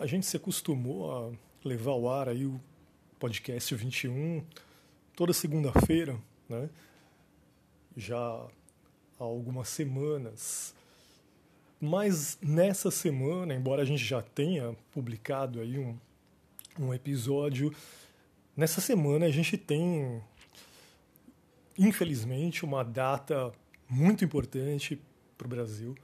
A 0.00 0.06
gente 0.06 0.24
se 0.24 0.34
acostumou 0.34 1.12
a 1.12 1.30
levar 1.62 1.90
ao 1.90 2.08
ar 2.08 2.26
aí 2.30 2.46
o 2.46 2.58
podcast 3.18 3.74
21 3.74 4.42
toda 5.14 5.34
segunda-feira, 5.34 6.18
né? 6.48 6.70
Já 7.94 8.16
há 8.16 8.48
algumas 9.22 9.68
semanas. 9.68 10.74
Mas 11.78 12.38
nessa 12.40 12.90
semana, 12.90 13.52
embora 13.52 13.82
a 13.82 13.84
gente 13.84 14.02
já 14.02 14.22
tenha 14.22 14.74
publicado 14.90 15.60
aí 15.60 15.78
um, 15.78 15.94
um 16.78 16.94
episódio, 16.94 17.70
nessa 18.56 18.80
semana 18.80 19.26
a 19.26 19.30
gente 19.30 19.58
tem, 19.58 20.22
infelizmente, 21.78 22.64
uma 22.64 22.82
data 22.82 23.52
muito 23.86 24.24
importante 24.24 24.98
para 25.36 25.44
o 25.44 25.50
Brasil, 25.50 25.94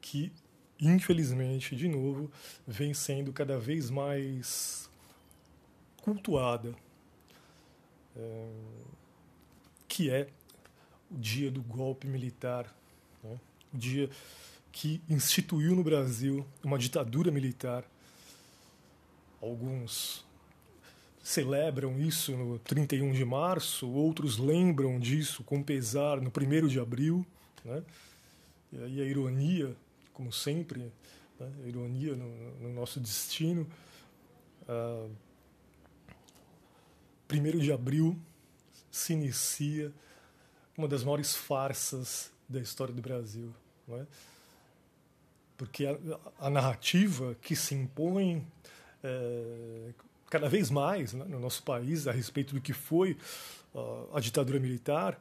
que, 0.00 0.32
infelizmente, 0.82 1.76
de 1.76 1.86
novo, 1.86 2.30
vem 2.66 2.92
sendo 2.92 3.32
cada 3.32 3.58
vez 3.58 3.88
mais 3.88 4.90
cultuada, 6.02 6.74
é, 8.16 8.48
que 9.86 10.10
é 10.10 10.28
o 11.10 11.16
dia 11.16 11.50
do 11.50 11.62
golpe 11.62 12.06
militar, 12.08 12.74
né? 13.22 13.38
o 13.72 13.78
dia 13.78 14.10
que 14.72 15.00
instituiu 15.08 15.76
no 15.76 15.84
Brasil 15.84 16.44
uma 16.64 16.78
ditadura 16.78 17.30
militar. 17.30 17.84
Alguns 19.40 20.24
celebram 21.22 22.00
isso 22.00 22.36
no 22.36 22.58
31 22.58 23.12
de 23.12 23.24
março, 23.24 23.88
outros 23.88 24.38
lembram 24.38 24.98
disso 24.98 25.44
com 25.44 25.62
pesar 25.62 26.20
no 26.20 26.30
1 26.30 26.66
de 26.66 26.80
abril. 26.80 27.24
Né? 27.64 27.82
E 28.72 29.00
a 29.00 29.04
ironia, 29.04 29.76
como 30.12 30.32
sempre, 30.32 30.92
né? 31.38 31.52
ironia 31.64 32.14
no, 32.14 32.60
no 32.60 32.72
nosso 32.72 33.00
destino. 33.00 33.62
Uh, 34.62 35.10
ah, 35.10 35.10
1 37.32 37.58
de 37.58 37.72
abril 37.72 38.18
se 38.90 39.14
inicia 39.14 39.92
uma 40.76 40.86
das 40.86 41.02
maiores 41.02 41.34
farsas 41.34 42.30
da 42.48 42.60
história 42.60 42.92
do 42.92 43.00
Brasil. 43.00 43.54
Não 43.88 43.98
é? 43.98 44.06
Porque 45.56 45.86
a, 45.86 45.96
a 46.38 46.50
narrativa 46.50 47.36
que 47.40 47.56
se 47.56 47.74
impõe 47.74 48.46
é, 49.02 49.94
cada 50.28 50.48
vez 50.48 50.70
mais 50.70 51.12
né, 51.12 51.24
no 51.24 51.38
nosso 51.38 51.62
país 51.62 52.06
a 52.06 52.12
respeito 52.12 52.54
do 52.54 52.60
que 52.60 52.72
foi 52.72 53.16
uh, 53.74 54.08
a 54.14 54.20
ditadura 54.20 54.58
militar 54.58 55.20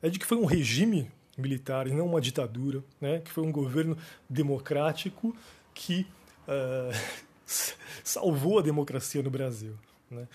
é 0.00 0.08
de 0.08 0.18
que 0.18 0.26
foi 0.26 0.36
um 0.36 0.44
regime 0.44 1.10
militar 1.36 1.86
e 1.86 1.92
não 1.92 2.06
uma 2.06 2.20
ditadura, 2.20 2.82
né? 3.00 3.20
que 3.20 3.30
foi 3.30 3.44
um 3.44 3.52
governo 3.52 3.96
democrático 4.28 5.36
que 5.74 6.06
uh, 6.46 7.22
salvou 8.04 8.58
a 8.58 8.62
democracia 8.62 9.22
no 9.22 9.30
Brasil. 9.30 9.76
Né? 10.10 10.28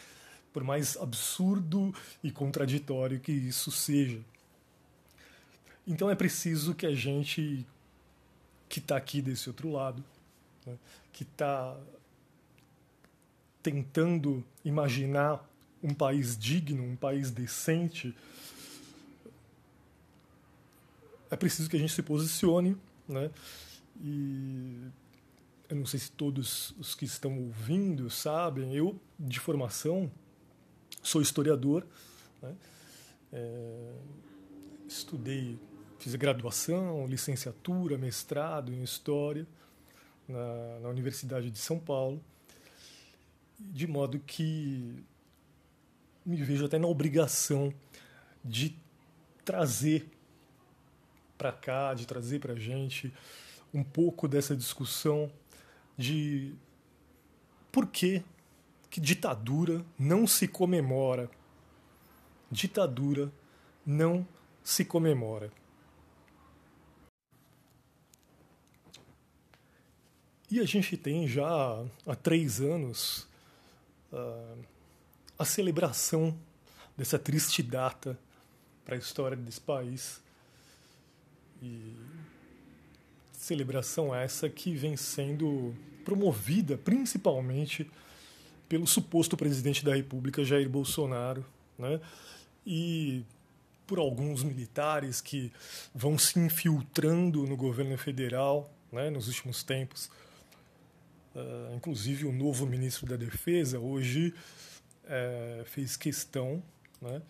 Por 0.51 0.63
mais 0.63 0.97
absurdo 0.97 1.93
e 2.23 2.31
contraditório 2.31 3.19
que 3.19 3.31
isso 3.31 3.71
seja. 3.71 4.19
Então 5.85 6.09
é 6.09 6.15
preciso 6.15 6.73
que 6.73 6.85
a 6.85 6.95
gente 6.95 7.65
que 8.67 8.79
está 8.79 8.97
aqui 8.97 9.21
desse 9.21 9.47
outro 9.47 9.71
lado, 9.71 10.03
né, 10.65 10.77
que 11.13 11.23
está 11.23 11.77
tentando 13.63 14.43
imaginar 14.63 15.47
um 15.81 15.93
país 15.93 16.37
digno, 16.37 16.83
um 16.83 16.95
país 16.95 17.31
decente, 17.31 18.13
é 21.29 21.35
preciso 21.35 21.69
que 21.69 21.75
a 21.75 21.79
gente 21.79 21.93
se 21.93 22.03
posicione, 22.03 22.77
né? 23.07 23.29
E 23.99 24.87
eu 25.69 25.75
não 25.75 25.85
sei 25.85 25.99
se 25.99 26.11
todos 26.11 26.73
os 26.77 26.95
que 26.95 27.05
estão 27.05 27.37
ouvindo 27.37 28.09
sabem, 28.09 28.75
eu 28.75 28.99
de 29.19 29.39
formação 29.39 30.11
sou 31.01 31.21
historiador, 31.21 31.85
né? 32.41 32.55
é, 33.33 33.93
estudei 34.87 35.59
Fiz 35.99 36.13
graduação, 36.13 37.07
licenciatura, 37.07 37.97
mestrado 37.97 38.71
em 38.71 38.83
História 38.83 39.47
na, 40.27 40.79
na 40.81 40.89
Universidade 40.89 41.49
de 41.49 41.57
São 41.57 41.79
Paulo, 41.79 42.23
de 43.59 43.87
modo 43.87 44.19
que 44.19 45.03
me 46.23 46.37
vejo 46.37 46.65
até 46.65 46.77
na 46.77 46.87
obrigação 46.87 47.73
de 48.45 48.75
trazer 49.43 50.07
para 51.37 51.51
cá, 51.51 51.93
de 51.93 52.05
trazer 52.05 52.39
para 52.39 52.53
a 52.53 52.59
gente 52.59 53.13
um 53.73 53.83
pouco 53.83 54.27
dessa 54.27 54.55
discussão 54.55 55.31
de 55.97 56.55
por 57.71 57.87
que, 57.87 58.23
que 58.89 58.99
ditadura 58.99 59.85
não 59.97 60.25
se 60.25 60.47
comemora. 60.47 61.29
Ditadura 62.49 63.31
não 63.85 64.27
se 64.63 64.83
comemora. 64.83 65.51
E 70.49 70.61
a 70.61 70.65
gente 70.65 70.95
tem 70.95 71.27
já 71.27 71.45
há 72.05 72.15
três 72.15 72.61
anos 72.61 73.27
uh, 74.13 74.63
a 75.37 75.43
celebração 75.43 76.37
dessa 76.95 77.19
triste 77.19 77.61
data 77.61 78.17
para 78.85 78.95
a 78.95 78.97
história 78.97 79.35
desse 79.35 79.59
país. 79.59 80.21
E 81.61 81.95
celebração 83.31 84.13
essa 84.13 84.49
que 84.49 84.73
vem 84.73 84.97
sendo 84.97 85.75
promovida 86.03 86.77
principalmente 86.77 87.89
pelo 88.67 88.85
suposto 88.85 89.37
presidente 89.37 89.83
da 89.83 89.95
República, 89.95 90.43
Jair 90.43 90.69
Bolsonaro, 90.69 91.45
né? 91.77 91.99
e 92.65 93.23
por 93.85 93.99
alguns 93.99 94.43
militares 94.43 95.21
que 95.21 95.51
vão 95.95 96.17
se 96.17 96.37
infiltrando 96.37 97.47
no 97.47 97.55
governo 97.55 97.97
federal 97.97 98.69
né, 98.91 99.09
nos 99.09 99.27
últimos 99.27 99.63
tempos 99.63 100.09
Uh, 101.37 101.75
inclusive, 101.75 102.25
o 102.25 102.31
novo 102.31 102.65
ministro 102.65 103.05
da 103.05 103.15
Defesa 103.15 103.79
hoje 103.79 104.33
uh, 105.03 105.63
fez 105.65 105.95
questão, 105.95 106.63
né, 106.99 107.21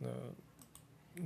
na, 0.00 0.12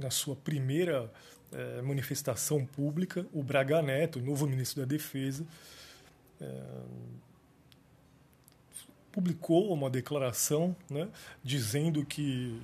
na, 0.05 0.11
sua 0.11 0.35
primeira 0.35 1.13
uh, 1.53 1.83
manifestação 1.87 2.65
pública, 2.65 3.27
o 3.33 3.43
Braga 3.43 3.83
Neto, 3.83 4.19
o 4.19 4.23
novo 4.23 4.47
ministro 4.47 4.81
da 4.81 4.87
Defesa, 4.87 5.45
eh, 6.41 6.63
publicou 9.13 9.73
uma 9.73 9.91
declaração 9.91 10.75
né, 10.89 11.09
dizendo 11.43 12.05
que, 12.05 12.59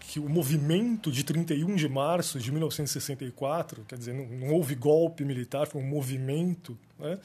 que 0.00 0.20
o 0.20 0.28
movimento 0.28 1.10
de 1.10 1.24
31 1.24 1.74
de 1.74 1.88
março 1.88 2.38
de 2.38 2.50
1964, 2.50 3.84
quer 3.86 3.98
dizer, 3.98 4.14
não, 4.14 4.26
não 4.26 4.54
houve 4.54 4.74
golpe 4.74 5.24
militar, 5.24 5.66
foi 5.66 5.82
um 5.82 5.86
movimento. 5.86 6.78
Né, 6.98 7.18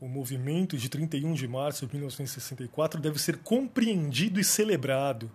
o 0.00 0.08
movimento 0.08 0.76
de 0.76 0.88
31 0.88 1.32
de 1.32 1.46
março 1.46 1.86
de 1.86 1.94
1964 1.94 3.00
deve 3.00 3.20
ser 3.20 3.38
compreendido 3.38 4.40
e 4.40 4.44
celebrado. 4.44 5.30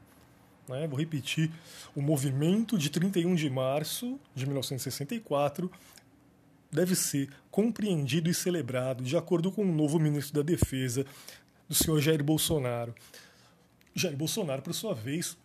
Né? 0.68 0.88
Vou 0.88 0.98
repetir: 0.98 1.52
o 1.96 2.02
movimento 2.02 2.78
de 2.78 2.90
31 2.90 3.36
de 3.36 3.50
março 3.50 4.20
de 4.36 4.46
1964 4.46 5.72
deve 6.72 6.96
ser 6.96 7.30
compreendido 7.50 8.30
e 8.30 8.34
celebrado, 8.34 9.04
de 9.04 9.16
acordo 9.16 9.52
com 9.52 9.64
o 9.64 9.72
novo 9.72 10.00
ministro 10.00 10.34
da 10.36 10.42
Defesa, 10.42 11.06
do 11.68 11.76
senhor 11.76 12.00
Jair 12.02 12.24
Bolsonaro. 12.24 12.94
Jair 13.96 14.16
Bolsonaro, 14.16 14.62
por 14.62 14.74
sua 14.74 14.94
vez, 14.94 15.38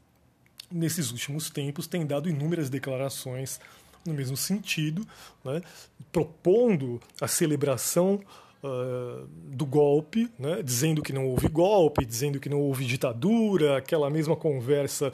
nesses 0.70 1.10
últimos 1.10 1.48
tempos, 1.48 1.86
tem 1.86 2.04
dado 2.04 2.28
inúmeras 2.28 2.68
declarações 2.68 3.60
no 4.04 4.12
mesmo 4.12 4.36
sentido, 4.36 5.06
né? 5.44 5.62
propondo 6.10 7.00
a 7.20 7.28
celebração 7.28 8.20
uh, 8.62 9.26
do 9.26 9.66
golpe, 9.66 10.30
né, 10.38 10.62
dizendo 10.62 11.02
que 11.02 11.12
não 11.12 11.26
houve 11.26 11.48
golpe, 11.48 12.04
dizendo 12.04 12.38
que 12.40 12.48
não 12.48 12.60
houve 12.60 12.84
ditadura, 12.84 13.76
aquela 13.78 14.08
mesma 14.08 14.36
conversa 14.36 15.12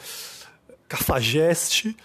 cafajeste 0.89 1.97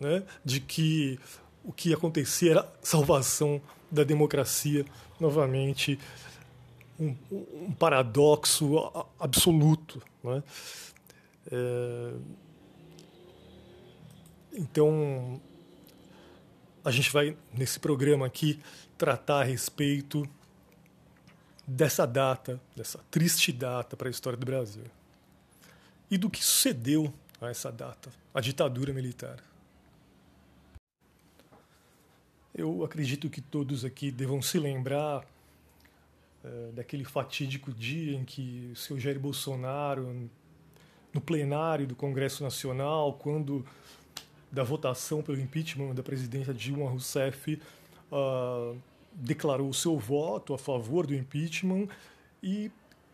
né, 0.00 0.22
de 0.44 0.60
que 0.60 1.18
o 1.64 1.72
que 1.72 1.92
acontecia 1.92 2.52
era 2.52 2.72
salvação 2.82 3.60
da 3.90 4.02
democracia, 4.02 4.84
novamente 5.18 5.98
um, 6.98 7.14
um 7.30 7.72
paradoxo 7.72 8.76
absoluto. 9.18 10.02
Né? 10.22 10.42
É... 11.50 12.12
Então, 14.52 15.40
a 16.84 16.90
gente 16.90 17.12
vai, 17.12 17.36
nesse 17.52 17.78
programa 17.78 18.26
aqui, 18.26 18.58
tratar 18.98 19.40
a 19.40 19.44
respeito 19.44 20.28
dessa 21.70 22.04
data, 22.04 22.60
dessa 22.74 22.98
triste 23.10 23.52
data 23.52 23.96
para 23.96 24.08
a 24.08 24.10
história 24.10 24.36
do 24.36 24.44
Brasil. 24.44 24.84
E 26.10 26.18
do 26.18 26.28
que 26.28 26.44
sucedeu 26.44 27.12
a 27.40 27.48
essa 27.48 27.70
data, 27.70 28.10
a 28.34 28.40
ditadura 28.40 28.92
militar. 28.92 29.38
Eu 32.52 32.84
acredito 32.84 33.30
que 33.30 33.40
todos 33.40 33.84
aqui 33.84 34.10
devam 34.10 34.42
se 34.42 34.58
lembrar 34.58 35.24
é, 36.42 36.72
daquele 36.72 37.04
fatídico 37.04 37.72
dia 37.72 38.16
em 38.16 38.24
que 38.24 38.70
o 38.72 38.76
senhor 38.76 38.98
Jair 38.98 39.20
Bolsonaro, 39.20 40.28
no 41.14 41.20
plenário 41.20 41.86
do 41.86 41.94
Congresso 41.94 42.42
Nacional, 42.42 43.14
quando 43.14 43.64
da 44.50 44.64
votação 44.64 45.22
pelo 45.22 45.40
impeachment 45.40 45.94
da 45.94 46.02
presidenta 46.02 46.52
Dilma 46.52 46.90
Rousseff, 46.90 47.62
uh, 48.10 48.76
declarou 49.20 49.72
seu 49.72 49.98
voto 49.98 50.54
a 50.54 50.58
favor 50.58 51.06
do 51.06 51.14
impeachment 51.14 51.88
e 52.42 52.70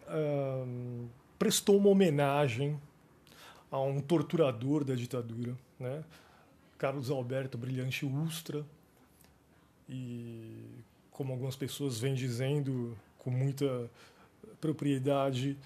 uh, 0.06 1.08
prestou 1.38 1.76
uma 1.76 1.88
homenagem 1.88 2.80
a 3.70 3.80
um 3.80 4.00
torturador 4.00 4.84
da 4.84 4.94
ditadura, 4.94 5.56
né? 5.78 6.04
Carlos 6.78 7.10
Alberto 7.10 7.58
Brilhante 7.58 8.06
Ustra. 8.06 8.64
E 9.88 10.64
como 11.10 11.32
algumas 11.32 11.56
pessoas 11.56 11.98
vêm 11.98 12.14
dizendo 12.14 12.96
com 13.18 13.30
muita 13.30 13.90
propriedade, 14.60 15.56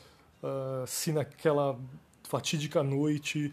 uh, 0.43 0.86
se 0.86 1.12
naquela 1.12 1.78
fatídica 2.25 2.82
noite 2.82 3.52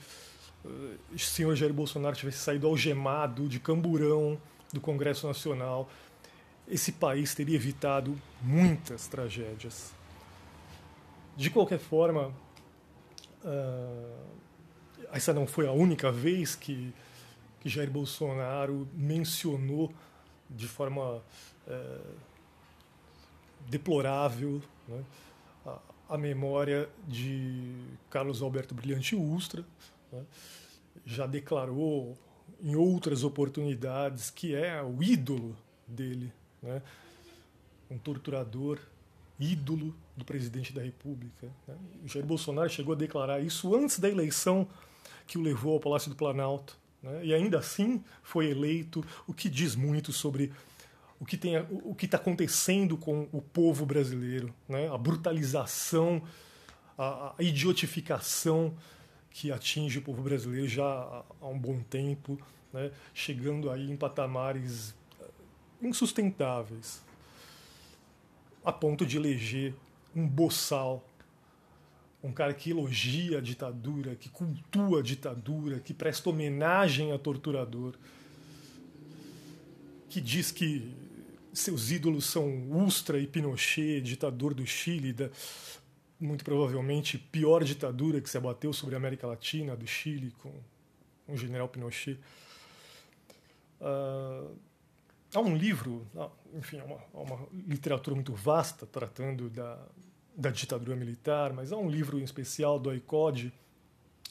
uh, 0.63 0.97
o 1.13 1.19
senhor 1.19 1.55
Jair 1.55 1.73
Bolsonaro 1.73 2.15
tivesse 2.15 2.37
saído 2.37 2.67
algemado 2.67 3.49
de 3.49 3.59
camburão 3.59 4.39
do 4.71 4.79
Congresso 4.79 5.27
Nacional, 5.27 5.89
esse 6.67 6.91
país 6.91 7.33
teria 7.33 7.55
evitado 7.55 8.19
muitas 8.41 9.07
tragédias. 9.07 9.93
De 11.35 11.49
qualquer 11.49 11.79
forma, 11.79 12.33
uh, 13.43 14.27
essa 15.11 15.33
não 15.33 15.47
foi 15.47 15.67
a 15.67 15.71
única 15.71 16.11
vez 16.11 16.55
que, 16.55 16.93
que 17.59 17.69
Jair 17.69 17.89
Bolsonaro 17.89 18.87
mencionou 18.93 19.93
de 20.49 20.67
forma 20.67 21.17
uh, 21.67 22.15
deplorável 23.67 24.61
né, 24.87 25.03
a, 25.65 25.79
a, 26.09 26.17
memória 26.17 26.89
de 27.07 27.75
Carlos 28.09 28.41
Alberto 28.41 28.73
Brilhante 28.73 29.15
Ustra. 29.15 29.63
Né, 30.11 30.23
já 31.05 31.25
declarou 31.25 32.17
em 32.61 32.75
outras 32.75 33.23
oportunidades 33.23 34.29
que 34.29 34.55
é 34.55 34.81
o 34.81 35.01
ídolo 35.01 35.55
dele, 35.87 36.33
né, 36.61 36.81
um 37.89 37.97
torturador 37.97 38.79
ídolo 39.39 39.95
do 40.15 40.25
presidente 40.25 40.73
da 40.73 40.81
República. 40.81 41.47
Né? 41.67 41.75
O 42.03 42.07
Jair 42.07 42.25
Bolsonaro 42.25 42.69
chegou 42.69 42.93
a 42.93 42.97
declarar 42.97 43.39
isso 43.39 43.75
antes 43.75 43.99
da 43.99 44.09
eleição 44.09 44.67
que 45.25 45.37
o 45.37 45.41
levou 45.41 45.73
ao 45.73 45.79
Palácio 45.79 46.09
do 46.09 46.15
Planalto. 46.15 46.77
Né? 47.01 47.25
E 47.25 47.33
ainda 47.33 47.59
assim 47.59 48.03
foi 48.23 48.49
eleito, 48.49 49.05
o 49.27 49.33
que 49.33 49.49
diz 49.49 49.75
muito 49.75 50.11
sobre 50.11 50.51
o 51.19 51.25
que 51.25 51.35
tem 51.35 51.57
o 51.83 51.95
que 51.95 52.05
está 52.05 52.17
acontecendo 52.17 52.95
com 52.95 53.27
o 53.31 53.41
povo 53.41 53.85
brasileiro, 53.85 54.53
né? 54.69 54.87
a 54.87 54.97
brutalização, 54.97 56.21
a, 56.97 57.33
a, 57.37 57.43
idiotificação 57.43 58.75
que 59.31 59.51
atinge 59.51 59.97
o 59.97 60.01
povo 60.01 60.21
brasileiro 60.21 60.67
já 60.67 60.85
há, 61.41 61.47
um 61.47 61.57
bom 61.57 61.79
tempo, 61.81 62.39
né? 62.71 62.91
chegando 63.13 63.71
aí 63.71 63.89
em 63.89 63.97
patamares 63.97 64.93
insustentáveis 65.81 67.01
a 68.63 68.71
ponto 68.71 69.05
de 69.05 69.17
eleger 69.17 69.73
um 70.15 70.27
boçal, 70.27 71.07
um 72.23 72.31
cara 72.31 72.53
que 72.53 72.71
elogia 72.71 73.37
a 73.37 73.41
ditadura, 73.41 74.15
que 74.15 74.29
cultua 74.29 74.99
a 74.99 75.03
ditadura, 75.03 75.79
que 75.79 75.93
presta 75.93 76.29
homenagem 76.29 77.11
a 77.11 77.17
torturador, 77.17 77.93
que 80.09 80.19
diz 80.19 80.51
que 80.51 80.93
seus 81.53 81.91
ídolos 81.91 82.25
são 82.25 82.71
Ustra 82.71 83.19
e 83.19 83.27
Pinochet, 83.27 84.01
ditador 84.01 84.53
do 84.53 84.65
Chile, 84.65 85.13
da 85.13 85.29
muito 86.19 86.43
provavelmente 86.43 87.17
pior 87.17 87.63
ditadura 87.63 88.19
que 88.19 88.29
se 88.29 88.37
abateu 88.37 88.73
sobre 88.73 88.95
a 88.95 88.97
América 88.97 89.27
Latina, 89.27 89.75
do 89.75 89.85
Chile, 89.85 90.33
com 90.39 90.51
o 91.27 91.37
general 91.37 91.67
Pinochet. 91.69 92.19
Uh, 93.79 94.55
há 95.37 95.39
um 95.39 95.55
livro, 95.55 96.05
enfim, 96.55 96.79
há 96.79 96.83
uma, 96.83 96.97
uma, 97.13 97.47
literatura 97.67 98.15
muito 98.15 98.33
vasta 98.33 98.87
tratando 98.87 99.49
da, 99.51 99.77
da 100.35 100.49
ditadura 100.49 100.95
militar, 100.95 101.53
mas 101.53 101.71
há 101.71 101.77
um 101.77 101.87
livro 101.87 102.19
em 102.19 102.23
especial 102.23 102.79
do 102.79 102.93
ICOD, 102.93 103.53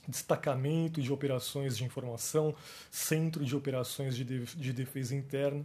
Destacamento 0.08 1.00
de 1.00 1.12
Operações 1.12 1.76
de 1.76 1.84
Informação, 1.84 2.54
Centro 2.90 3.44
de 3.44 3.54
Operações 3.54 4.16
de, 4.16 4.24
de 4.24 4.72
Defesa 4.72 5.14
Interna, 5.14 5.64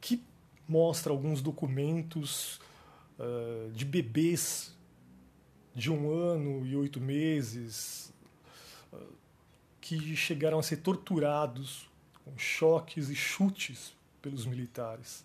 que 0.00 0.20
mostra 0.66 1.12
alguns 1.12 1.40
documentos 1.40 2.60
uh, 3.18 3.70
de 3.70 3.84
bebês 3.84 4.76
de 5.72 5.90
um 5.90 6.10
ano 6.10 6.66
e 6.66 6.74
oito 6.74 7.00
meses 7.00 8.12
uh, 8.92 9.14
que 9.80 10.16
chegaram 10.16 10.58
a 10.58 10.62
ser 10.64 10.78
torturados 10.78 11.88
com 12.24 12.36
choques 12.36 13.08
e 13.08 13.14
chutes 13.14 14.01
pelos 14.22 14.46
militares. 14.46 15.24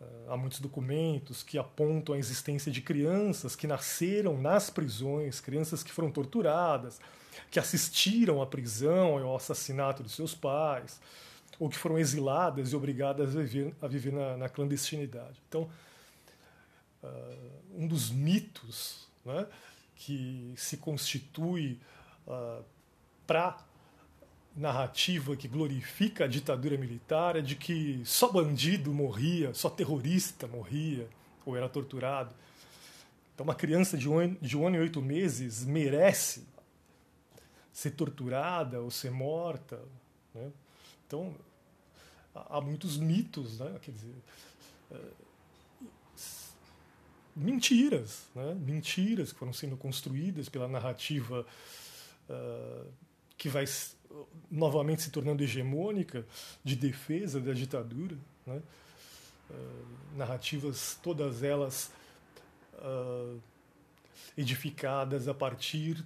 Uh, 0.00 0.32
há 0.32 0.36
muitos 0.36 0.60
documentos 0.60 1.42
que 1.42 1.58
apontam 1.58 2.14
a 2.14 2.18
existência 2.18 2.70
de 2.70 2.82
crianças 2.82 3.56
que 3.56 3.66
nasceram 3.66 4.40
nas 4.40 4.68
prisões, 4.70 5.40
crianças 5.40 5.82
que 5.82 5.90
foram 5.90 6.10
torturadas, 6.10 7.00
que 7.50 7.58
assistiram 7.58 8.42
à 8.42 8.46
prisão 8.46 9.18
e 9.18 9.22
ao 9.22 9.34
assassinato 9.34 10.02
de 10.02 10.10
seus 10.10 10.34
pais, 10.34 11.00
ou 11.58 11.68
que 11.68 11.76
foram 11.76 11.98
exiladas 11.98 12.72
e 12.72 12.76
obrigadas 12.76 13.36
a 13.36 13.40
viver, 13.40 13.74
a 13.80 13.86
viver 13.88 14.12
na, 14.12 14.36
na 14.36 14.48
clandestinidade. 14.48 15.40
Então, 15.48 15.68
uh, 17.02 17.50
um 17.76 17.86
dos 17.86 18.10
mitos 18.10 19.08
né, 19.24 19.46
que 19.96 20.54
se 20.56 20.76
constitui 20.76 21.80
uh, 22.26 22.62
para 23.26 23.58
narrativa 24.58 25.36
que 25.36 25.46
glorifica 25.46 26.24
a 26.24 26.26
ditadura 26.26 26.76
militar 26.76 27.36
é 27.36 27.40
de 27.40 27.54
que 27.54 28.02
só 28.04 28.30
bandido 28.30 28.92
morria, 28.92 29.54
só 29.54 29.70
terrorista 29.70 30.46
morria 30.46 31.08
ou 31.46 31.56
era 31.56 31.68
torturado. 31.68 32.34
Então, 33.34 33.44
uma 33.44 33.54
criança 33.54 33.96
de 33.96 34.08
um, 34.08 34.34
de 34.34 34.56
um 34.56 34.66
ano 34.66 34.76
e 34.76 34.80
oito 34.80 35.00
meses 35.00 35.64
merece 35.64 36.44
ser 37.72 37.92
torturada 37.92 38.80
ou 38.80 38.90
ser 38.90 39.12
morta. 39.12 39.80
Né? 40.34 40.50
Então, 41.06 41.32
há 42.34 42.60
muitos 42.60 42.96
mitos, 42.96 43.60
né? 43.60 43.78
quer 43.80 43.92
dizer, 43.92 44.14
é, 44.90 44.98
mentiras, 47.36 48.26
né? 48.34 48.54
mentiras 48.54 49.32
que 49.32 49.38
foram 49.38 49.52
sendo 49.52 49.76
construídas 49.76 50.48
pela 50.48 50.66
narrativa 50.66 51.46
uh, 52.28 52.86
que 53.36 53.48
vai 53.48 53.64
novamente 54.50 55.02
se 55.02 55.10
tornando 55.10 55.42
hegemônica 55.42 56.24
de 56.64 56.74
defesa 56.76 57.40
da 57.40 57.52
ditadura, 57.52 58.16
né? 58.46 58.60
uh, 59.50 60.16
narrativas 60.16 60.98
todas 61.02 61.42
elas 61.42 61.90
uh, 62.74 63.38
edificadas 64.36 65.28
a 65.28 65.34
partir 65.34 66.04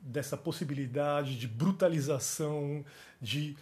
dessa 0.00 0.36
possibilidade 0.36 1.38
de 1.38 1.48
brutalização, 1.48 2.84
de 3.20 3.56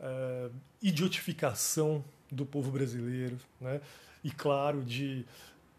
uh, 0.00 0.52
idiotificação 0.82 2.04
do 2.30 2.44
povo 2.44 2.70
brasileiro, 2.70 3.38
né? 3.60 3.80
e 4.22 4.30
claro 4.30 4.82
de 4.82 5.24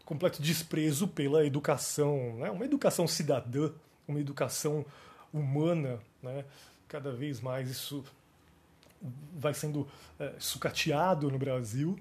completo 0.04 0.42
desprezo 0.42 1.06
pela 1.06 1.46
educação, 1.46 2.36
né? 2.38 2.50
uma 2.50 2.64
educação 2.64 3.06
cidadã, 3.06 3.70
uma 4.06 4.20
educação 4.20 4.84
humana, 5.32 6.00
né? 6.22 6.44
Cada 6.90 7.12
vez 7.12 7.40
mais 7.40 7.70
isso 7.70 8.04
vai 9.32 9.54
sendo 9.54 9.88
é, 10.18 10.34
sucateado 10.38 11.30
no 11.30 11.38
Brasil 11.38 11.96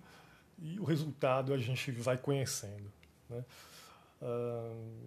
e 0.58 0.80
o 0.80 0.84
resultado 0.84 1.54
a 1.54 1.58
gente 1.58 1.92
vai 1.92 2.18
conhecendo. 2.18 2.92
Né? 3.30 3.46
Uh, 4.22 5.00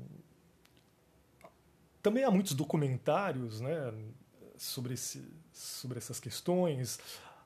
também 2.02 2.24
há 2.24 2.30
muitos 2.30 2.54
documentários 2.54 3.60
né, 3.60 3.92
sobre, 4.56 4.94
esse, 4.94 5.22
sobre 5.52 5.98
essas 5.98 6.18
questões. 6.18 6.98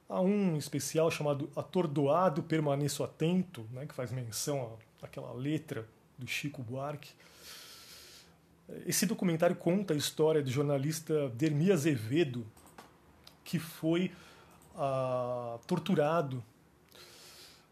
Há 0.08 0.20
um 0.20 0.56
especial 0.56 1.10
chamado 1.10 1.50
Atordoado 1.56 2.42
Permaneço 2.42 3.02
Atento, 3.02 3.66
né, 3.72 3.86
que 3.86 3.94
faz 3.94 4.12
menção 4.12 4.78
àquela 5.02 5.32
letra 5.32 5.88
do 6.16 6.26
Chico 6.28 6.62
Buarque. 6.62 7.12
Esse 8.84 9.06
documentário 9.06 9.54
conta 9.54 9.94
a 9.94 9.96
história 9.96 10.42
do 10.42 10.50
jornalista 10.50 11.28
Dermi 11.30 11.70
Azevedo, 11.70 12.44
que 13.44 13.60
foi 13.60 14.10
uh, 14.74 15.58
torturado 15.66 16.42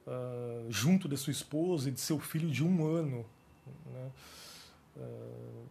uh, 0.06 0.70
junto 0.70 1.08
de 1.08 1.16
sua 1.16 1.32
esposa 1.32 1.88
e 1.88 1.92
de 1.92 2.00
seu 2.00 2.20
filho 2.20 2.48
de 2.48 2.62
um 2.62 2.86
ano 2.86 3.26
né, 3.92 4.10
uh, 4.96 5.66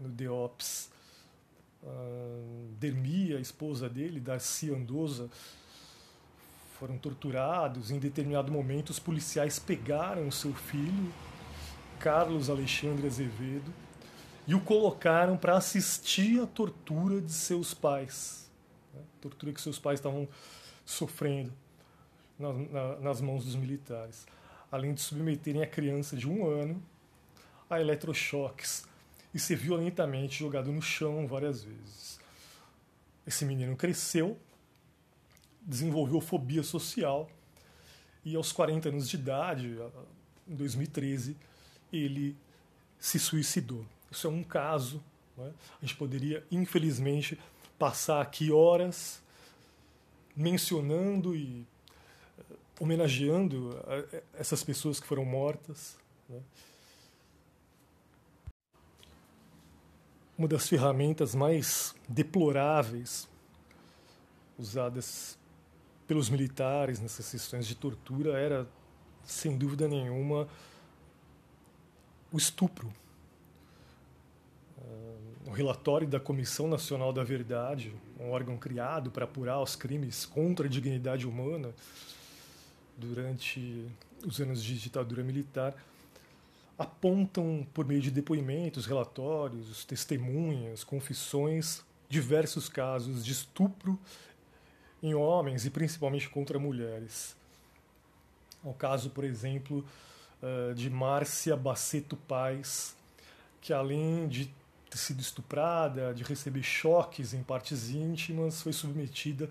no 0.00 0.08
DEOPS. 0.08 0.90
Uh, 1.84 2.68
Dermi, 2.80 3.34
a 3.34 3.40
esposa 3.40 3.88
dele, 3.88 4.18
Darcy 4.18 4.74
Andosa, 4.74 5.30
foram 6.76 6.98
torturados. 6.98 7.92
Em 7.92 8.00
determinado 8.00 8.50
momento, 8.50 8.90
os 8.90 8.98
policiais 8.98 9.60
pegaram 9.60 10.28
seu 10.32 10.52
filho 10.52 11.12
Carlos 12.00 12.50
Alexandre 12.50 13.06
Azevedo 13.06 13.85
e 14.46 14.54
o 14.54 14.60
colocaram 14.60 15.36
para 15.36 15.56
assistir 15.56 16.40
à 16.40 16.46
tortura 16.46 17.20
de 17.20 17.32
seus 17.32 17.74
pais, 17.74 18.50
né? 18.94 19.00
tortura 19.20 19.52
que 19.52 19.60
seus 19.60 19.78
pais 19.78 19.98
estavam 19.98 20.28
sofrendo 20.84 21.52
na, 22.38 22.52
na, 22.52 22.96
nas 22.96 23.20
mãos 23.20 23.44
dos 23.44 23.56
militares, 23.56 24.26
além 24.70 24.94
de 24.94 25.00
submeterem 25.00 25.62
a 25.62 25.66
criança 25.66 26.16
de 26.16 26.28
um 26.28 26.46
ano 26.46 26.82
a 27.68 27.80
eletrochoques 27.80 28.86
e 29.34 29.38
ser 29.38 29.56
violentamente 29.56 30.38
jogado 30.38 30.70
no 30.70 30.80
chão 30.80 31.26
várias 31.26 31.64
vezes. 31.64 32.20
Esse 33.26 33.44
menino 33.44 33.76
cresceu, 33.76 34.38
desenvolveu 35.60 36.20
fobia 36.20 36.62
social 36.62 37.28
e 38.24 38.36
aos 38.36 38.52
40 38.52 38.88
anos 38.88 39.08
de 39.08 39.16
idade, 39.16 39.78
em 40.46 40.54
2013, 40.54 41.36
ele 41.92 42.36
se 42.98 43.18
suicidou. 43.18 43.84
Isso 44.10 44.26
é 44.26 44.30
um 44.30 44.42
caso. 44.42 45.02
Né? 45.36 45.52
A 45.80 45.84
gente 45.84 45.96
poderia, 45.96 46.44
infelizmente, 46.50 47.38
passar 47.78 48.20
aqui 48.20 48.50
horas 48.50 49.22
mencionando 50.34 51.34
e 51.34 51.66
eh, 52.38 52.42
homenageando 52.80 53.78
eh, 53.86 54.22
essas 54.34 54.62
pessoas 54.62 55.00
que 55.00 55.06
foram 55.06 55.24
mortas. 55.24 55.96
Né? 56.28 56.40
Uma 60.36 60.46
das 60.46 60.68
ferramentas 60.68 61.34
mais 61.34 61.94
deploráveis 62.06 63.26
usadas 64.58 65.38
pelos 66.06 66.28
militares 66.28 67.00
nessas 67.00 67.30
questões 67.30 67.66
de 67.66 67.74
tortura 67.74 68.38
era, 68.38 68.68
sem 69.24 69.56
dúvida 69.56 69.88
nenhuma, 69.88 70.46
o 72.30 72.36
estupro. 72.36 72.92
O 75.46 75.50
relatório 75.52 76.08
da 76.08 76.18
Comissão 76.18 76.66
Nacional 76.66 77.12
da 77.12 77.22
Verdade, 77.22 77.94
um 78.18 78.32
órgão 78.32 78.56
criado 78.56 79.12
para 79.12 79.26
apurar 79.26 79.62
os 79.62 79.76
crimes 79.76 80.26
contra 80.26 80.66
a 80.66 80.68
dignidade 80.68 81.24
humana 81.24 81.72
durante 82.96 83.86
os 84.26 84.40
anos 84.40 84.60
de 84.60 84.76
ditadura 84.76 85.22
militar, 85.22 85.72
apontam, 86.76 87.64
por 87.72 87.86
meio 87.86 88.00
de 88.00 88.10
depoimentos, 88.10 88.86
relatórios, 88.86 89.84
testemunhas, 89.84 90.82
confissões, 90.82 91.80
diversos 92.08 92.68
casos 92.68 93.24
de 93.24 93.30
estupro 93.30 93.96
em 95.00 95.14
homens 95.14 95.64
e 95.64 95.70
principalmente 95.70 96.28
contra 96.28 96.58
mulheres. 96.58 97.36
O 98.64 98.74
caso, 98.74 99.10
por 99.10 99.22
exemplo, 99.22 99.84
eh, 100.42 100.74
de 100.74 100.90
Márcia 100.90 101.56
Baceto 101.56 102.16
Paz, 102.16 102.96
que 103.60 103.72
além 103.72 104.26
de 104.26 104.50
ter 104.90 104.98
sido 104.98 105.20
estuprada, 105.20 106.14
de 106.14 106.22
receber 106.22 106.62
choques 106.62 107.34
em 107.34 107.42
partes 107.42 107.90
íntimas, 107.90 108.62
foi 108.62 108.72
submetida 108.72 109.50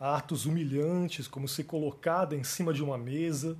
a 0.00 0.16
atos 0.16 0.46
humilhantes, 0.46 1.28
como 1.28 1.46
ser 1.46 1.64
colocada 1.64 2.34
em 2.34 2.42
cima 2.42 2.72
de 2.72 2.82
uma 2.82 2.98
mesa 2.98 3.56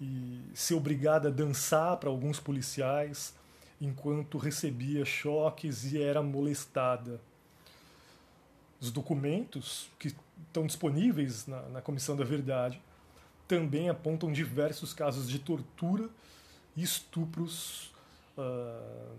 e 0.00 0.40
ser 0.54 0.74
obrigada 0.74 1.28
a 1.28 1.32
dançar 1.32 1.96
para 1.96 2.10
alguns 2.10 2.38
policiais 2.38 3.34
enquanto 3.80 4.38
recebia 4.38 5.04
choques 5.04 5.84
e 5.92 6.00
era 6.00 6.22
molestada. 6.22 7.20
Os 8.80 8.90
documentos 8.90 9.88
que 9.98 10.14
estão 10.46 10.66
disponíveis 10.66 11.46
na, 11.46 11.62
na 11.62 11.80
Comissão 11.80 12.16
da 12.16 12.24
Verdade 12.24 12.80
também 13.48 13.88
apontam 13.88 14.32
diversos 14.32 14.92
casos 14.92 15.28
de 15.28 15.38
tortura 15.38 16.08
e 16.76 16.82
estupros 16.82 17.92
uh, 18.36 19.16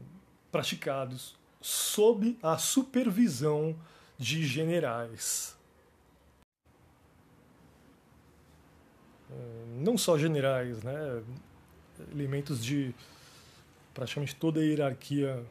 praticados 0.51 1.35
sob 1.61 2.37
a 2.41 2.57
supervisão 2.57 3.75
de 4.17 4.45
generais. 4.45 5.55
Uh, 9.29 9.83
não 9.83 9.97
só 9.97 10.17
generais, 10.17 10.81
né? 10.83 11.23
elementos 12.11 12.63
de 12.63 12.93
praticamente 13.93 14.35
toda 14.35 14.59
a 14.59 14.63
hierarquia 14.63 15.43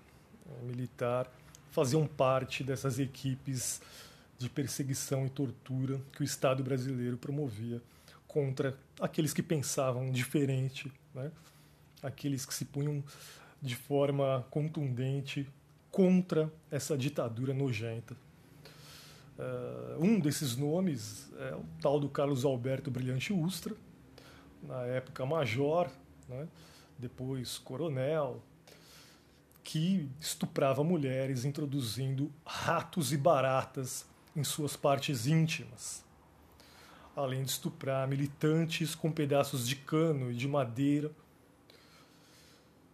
uh, 0.47 0.65
militar 0.65 1.31
faziam 1.71 2.07
parte 2.07 2.65
dessas 2.65 2.99
equipes 2.99 3.83
de 4.39 4.49
perseguição 4.49 5.27
e 5.27 5.31
tortura 5.31 6.01
que 6.13 6.23
o 6.23 6.25
Estado 6.25 6.63
brasileiro 6.63 7.17
promovia 7.17 7.83
contra 8.27 8.79
aqueles 9.01 9.33
que 9.33 9.43
pensavam 9.43 10.11
diferente, 10.11 10.93
né? 11.15 11.31
aqueles 12.03 12.47
que 12.47 12.55
se 12.55 12.65
punham 12.65 13.03
de 13.61 13.75
forma 13.75 14.47
contundente 14.51 15.49
contra 15.91 16.53
essa 16.71 16.97
ditadura 16.97 17.55
nojenta. 17.55 18.17
Uh, 19.39 20.03
um 20.03 20.19
desses 20.19 20.57
nomes 20.57 21.31
é 21.39 21.55
o 21.55 21.65
tal 21.81 22.01
do 22.01 22.09
Carlos 22.09 22.45
Alberto 22.45 22.91
Brilhante 22.91 23.33
Ustra, 23.33 23.75
na 24.63 24.83
época 24.83 25.27
major, 25.27 25.91
né? 26.29 26.49
depois 26.99 27.59
coronel, 27.59 28.43
que 29.63 30.09
estuprava 30.21 30.83
mulheres 30.83 31.45
introduzindo 31.45 32.33
ratos 32.45 33.13
e 33.13 33.17
baratas 33.17 34.07
em 34.35 34.45
suas 34.45 34.77
partes 34.77 35.27
íntimas 35.27 36.07
além 37.17 37.43
de 37.43 37.51
estuprar 37.51 38.07
militantes 38.07 38.95
com 38.95 39.11
pedaços 39.11 39.67
de 39.67 39.75
cano 39.75 40.31
e 40.31 40.35
de 40.35 40.47
madeira. 40.47 41.11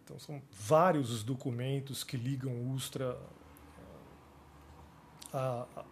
Então 0.03 0.19
são 0.19 0.41
vários 0.51 1.11
os 1.11 1.23
documentos 1.23 2.03
que 2.03 2.17
ligam 2.17 2.71
Ustra 2.71 3.17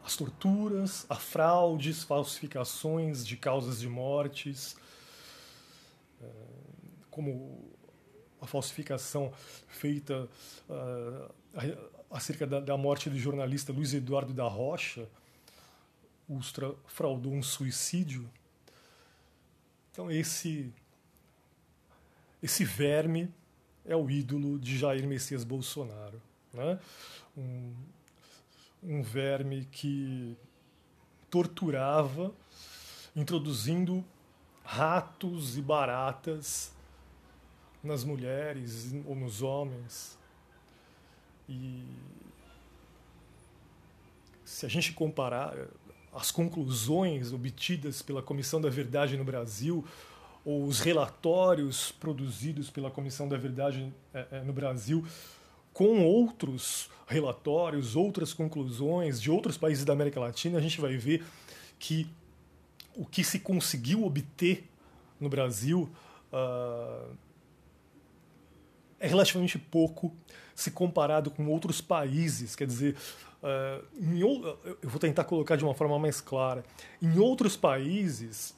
às 0.03 0.15
torturas, 0.15 1.05
a 1.09 1.15
fraudes, 1.15 2.03
falsificações 2.03 3.25
de 3.25 3.35
causas 3.35 3.79
de 3.79 3.89
mortes, 3.89 4.75
é, 6.21 6.29
como 7.09 7.71
a 8.39 8.45
falsificação 8.45 9.33
feita 9.67 10.29
uh, 10.69 11.33
acerca 12.09 12.45
da, 12.45 12.59
da 12.59 12.77
morte 12.77 13.09
do 13.09 13.17
jornalista 13.17 13.73
Luiz 13.73 13.93
Eduardo 13.93 14.33
da 14.33 14.47
Rocha, 14.47 15.07
Ustra 16.29 16.73
fraudou 16.85 17.33
um 17.33 17.43
suicídio. 17.43 18.29
Então 19.91 20.11
esse 20.11 20.71
esse 22.41 22.63
verme 22.63 23.31
é 23.85 23.95
o 23.95 24.09
ídolo 24.09 24.59
de 24.59 24.77
Jair 24.77 25.07
Messias 25.07 25.43
Bolsonaro, 25.43 26.21
né? 26.53 26.79
Um, 27.37 27.73
um 28.83 29.01
verme 29.01 29.65
que 29.71 30.35
torturava, 31.29 32.33
introduzindo 33.15 34.03
ratos 34.63 35.57
e 35.57 35.61
baratas 35.61 36.73
nas 37.83 38.03
mulheres 38.03 38.93
ou 39.05 39.15
nos 39.15 39.41
homens. 39.41 40.17
E 41.49 41.83
se 44.45 44.65
a 44.65 44.69
gente 44.69 44.93
comparar, 44.93 45.55
as 46.13 46.29
conclusões 46.29 47.31
obtidas 47.31 48.01
pela 48.01 48.21
Comissão 48.21 48.59
da 48.59 48.69
Verdade 48.69 49.17
no 49.17 49.23
Brasil 49.23 49.85
ou 50.43 50.65
os 50.65 50.79
relatórios 50.79 51.91
produzidos 51.91 52.69
pela 52.69 52.89
Comissão 52.89 53.27
da 53.27 53.37
Verdade 53.37 53.93
é, 54.13 54.27
é, 54.31 54.41
no 54.41 54.53
Brasil 54.53 55.05
com 55.73 56.03
outros 56.03 56.89
relatórios, 57.07 57.95
outras 57.95 58.33
conclusões 58.33 59.21
de 59.21 59.29
outros 59.31 59.57
países 59.57 59.85
da 59.85 59.93
América 59.93 60.19
Latina, 60.19 60.57
a 60.57 60.61
gente 60.61 60.81
vai 60.81 60.97
ver 60.97 61.23
que 61.79 62.07
o 62.95 63.05
que 63.05 63.23
se 63.23 63.39
conseguiu 63.39 64.03
obter 64.03 64.69
no 65.19 65.29
Brasil 65.29 65.89
uh, 66.31 67.15
é 68.99 69.07
relativamente 69.07 69.57
pouco 69.57 70.13
se 70.53 70.71
comparado 70.71 71.31
com 71.31 71.47
outros 71.47 71.79
países. 71.81 72.55
Quer 72.55 72.67
dizer, 72.67 72.95
Uh, 73.41 73.83
em, 73.99 74.19
eu 74.19 74.59
vou 74.83 74.99
tentar 74.99 75.23
colocar 75.23 75.55
de 75.55 75.63
uma 75.63 75.73
forma 75.73 75.97
mais 75.97 76.21
clara. 76.21 76.63
Em 77.01 77.17
outros 77.17 77.57
países, 77.57 78.55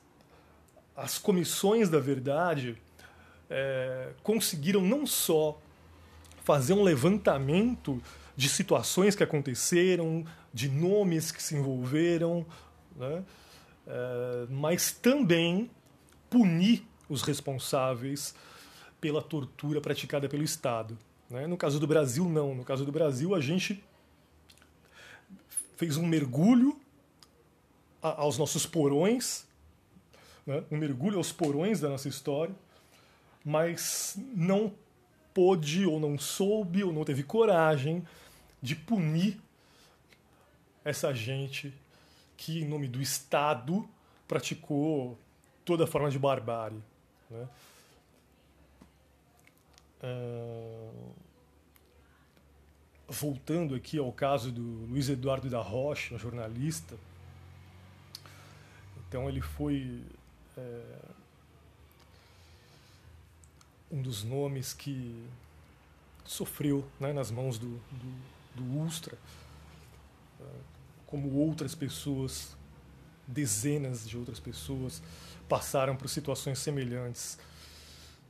as 0.95 1.17
comissões 1.17 1.89
da 1.89 1.99
verdade 1.99 2.77
é, 3.49 4.11
conseguiram 4.21 4.81
não 4.81 5.05
só 5.05 5.59
fazer 6.43 6.73
um 6.73 6.83
levantamento 6.83 8.01
de 8.35 8.49
situações 8.49 9.15
que 9.15 9.23
aconteceram, 9.23 10.25
de 10.53 10.69
nomes 10.69 11.31
que 11.31 11.41
se 11.41 11.55
envolveram, 11.55 12.45
né? 12.95 13.23
é, 13.87 14.45
mas 14.49 14.91
também 14.91 15.69
punir 16.29 16.85
os 17.09 17.21
responsáveis 17.21 18.33
pela 18.99 19.21
tortura 19.21 19.81
praticada 19.81 20.27
pelo 20.29 20.43
Estado. 20.43 20.97
Né? 21.29 21.47
No 21.47 21.57
caso 21.57 21.79
do 21.79 21.87
Brasil, 21.87 22.27
não. 22.27 22.55
No 22.55 22.63
caso 22.63 22.85
do 22.85 22.91
Brasil, 22.91 23.35
a 23.35 23.41
gente 23.41 23.83
fez 25.75 25.97
um 25.97 26.05
mergulho 26.05 26.79
aos 28.01 28.37
nossos 28.37 28.65
porões, 28.65 29.45
né? 30.45 30.63
um 30.71 30.77
mergulho 30.77 31.17
aos 31.17 31.31
porões 31.31 31.79
da 31.79 31.89
nossa 31.89 32.07
história, 32.07 32.55
mas 33.43 34.17
não 34.35 34.73
pôde 35.33 35.85
ou 35.85 35.99
não 35.99 36.17
soube 36.17 36.83
ou 36.83 36.93
não 36.93 37.03
teve 37.03 37.23
coragem 37.23 38.05
de 38.61 38.75
punir 38.75 39.39
essa 40.85 41.13
gente 41.13 41.73
que, 42.37 42.61
em 42.61 42.67
nome 42.67 42.87
do 42.87 43.01
Estado, 43.01 43.87
praticou 44.27 45.17
toda 45.65 45.87
forma 45.87 46.09
de 46.09 46.19
barbárie. 46.19 46.81
Né? 47.29 47.47
Uh, 50.03 51.11
voltando 53.07 53.75
aqui 53.75 53.97
ao 53.97 54.11
caso 54.11 54.51
do 54.51 54.61
Luiz 54.61 55.07
Eduardo 55.07 55.49
da 55.49 55.61
Rocha, 55.61 56.15
um 56.15 56.19
jornalista, 56.19 56.97
então 59.07 59.29
ele 59.29 59.41
foi 59.41 60.01
é, 60.57 60.81
um 63.91 64.01
dos 64.01 64.23
nomes 64.23 64.73
que 64.73 65.27
sofreu 66.25 66.85
né, 66.99 67.13
nas 67.13 67.29
mãos 67.29 67.57
do, 67.57 67.79
do, 67.91 68.15
do 68.55 68.79
Ustra, 68.81 69.17
é, 70.39 70.45
como 71.05 71.31
outras 71.35 71.75
pessoas, 71.75 72.55
dezenas 73.27 74.07
de 74.07 74.17
outras 74.17 74.39
pessoas 74.39 75.01
passaram 75.47 75.95
por 75.95 76.09
situações 76.09 76.59
semelhantes. 76.59 77.37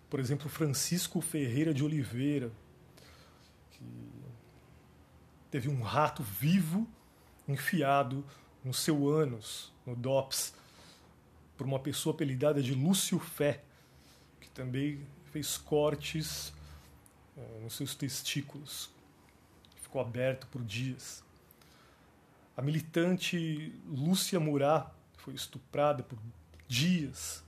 Por 0.09 0.19
exemplo, 0.19 0.49
Francisco 0.49 1.21
Ferreira 1.21 1.73
de 1.73 1.83
Oliveira, 1.83 2.51
que 3.71 3.83
teve 5.49 5.69
um 5.69 5.81
rato 5.81 6.21
vivo 6.21 6.87
enfiado 7.47 8.23
no 8.63 8.73
seu 8.73 9.07
ânus, 9.07 9.71
no 9.85 9.95
DOPS, 9.95 10.53
por 11.63 11.67
uma 11.69 11.79
pessoa 11.79 12.13
apelidada 12.13 12.61
de 12.61 12.75
Lúcio 12.75 13.17
Fé, 13.17 13.61
que 14.41 14.49
também 14.49 14.99
fez 15.31 15.55
cortes 15.55 16.51
é, 17.37 17.59
nos 17.61 17.75
seus 17.75 17.95
testículos. 17.95 18.89
Ficou 19.81 20.01
aberto 20.01 20.45
por 20.47 20.61
dias. 20.61 21.23
A 22.57 22.61
militante 22.61 23.73
Lúcia 23.87 24.41
Murat 24.41 24.91
foi 25.15 25.35
estuprada 25.35 26.03
por 26.03 26.19
dias, 26.67 27.41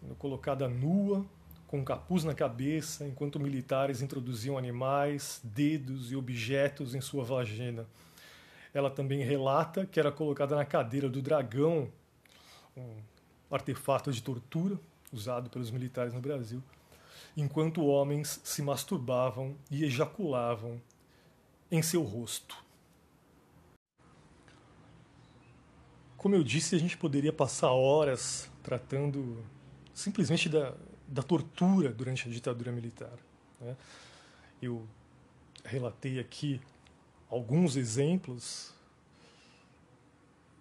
sendo 0.00 0.14
colocada 0.14 0.66
nua, 0.66 1.22
com 1.66 1.80
um 1.80 1.84
capuz 1.84 2.24
na 2.24 2.34
cabeça, 2.34 3.06
enquanto 3.06 3.38
militares 3.38 4.00
introduziam 4.00 4.56
animais, 4.56 5.42
dedos 5.44 6.10
e 6.10 6.16
objetos 6.16 6.94
em 6.94 7.02
sua 7.02 7.22
vagina. 7.22 7.86
Ela 8.72 8.88
também 8.88 9.22
relata 9.22 9.84
que 9.84 10.00
era 10.00 10.10
colocada 10.10 10.56
na 10.56 10.64
cadeira 10.64 11.06
do 11.06 11.20
dragão, 11.20 11.92
um 12.74 13.15
artefato 13.50 14.10
de 14.12 14.22
tortura 14.22 14.78
usado 15.12 15.48
pelos 15.48 15.70
militares 15.70 16.12
no 16.12 16.20
Brasil, 16.20 16.62
enquanto 17.36 17.84
homens 17.84 18.40
se 18.42 18.62
masturbavam 18.62 19.56
e 19.70 19.84
ejaculavam 19.84 20.80
em 21.70 21.82
seu 21.82 22.02
rosto. 22.02 22.56
Como 26.16 26.34
eu 26.34 26.42
disse, 26.42 26.74
a 26.74 26.78
gente 26.78 26.96
poderia 26.96 27.32
passar 27.32 27.70
horas 27.70 28.50
tratando 28.62 29.44
simplesmente 29.94 30.48
da, 30.48 30.74
da 31.06 31.22
tortura 31.22 31.92
durante 31.92 32.28
a 32.28 32.30
ditadura 32.30 32.72
militar. 32.72 33.16
Né? 33.60 33.76
Eu 34.60 34.86
relatei 35.64 36.18
aqui 36.18 36.60
alguns 37.28 37.76
exemplos 37.76 38.74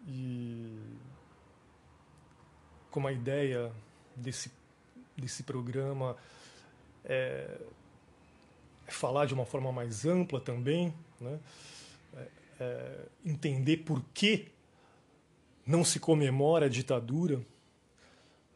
e 0.08 0.78
como 2.96 3.10
a 3.10 3.12
ideia 3.12 3.74
desse, 4.16 4.50
desse 5.18 5.44
programa 5.44 6.16
é, 7.04 7.60
falar 8.88 9.26
de 9.26 9.34
uma 9.34 9.46
forma 9.46 9.70
mais 9.70 10.06
ampla 10.06 10.40
também, 10.40 10.94
né? 11.20 11.38
É, 12.16 12.28
é, 12.58 13.06
entender 13.26 13.78
por 13.80 14.02
que 14.14 14.48
não 15.68 15.84
se 15.84 16.00
comemora 16.00 16.68
a 16.68 16.70
ditadura, 16.70 17.46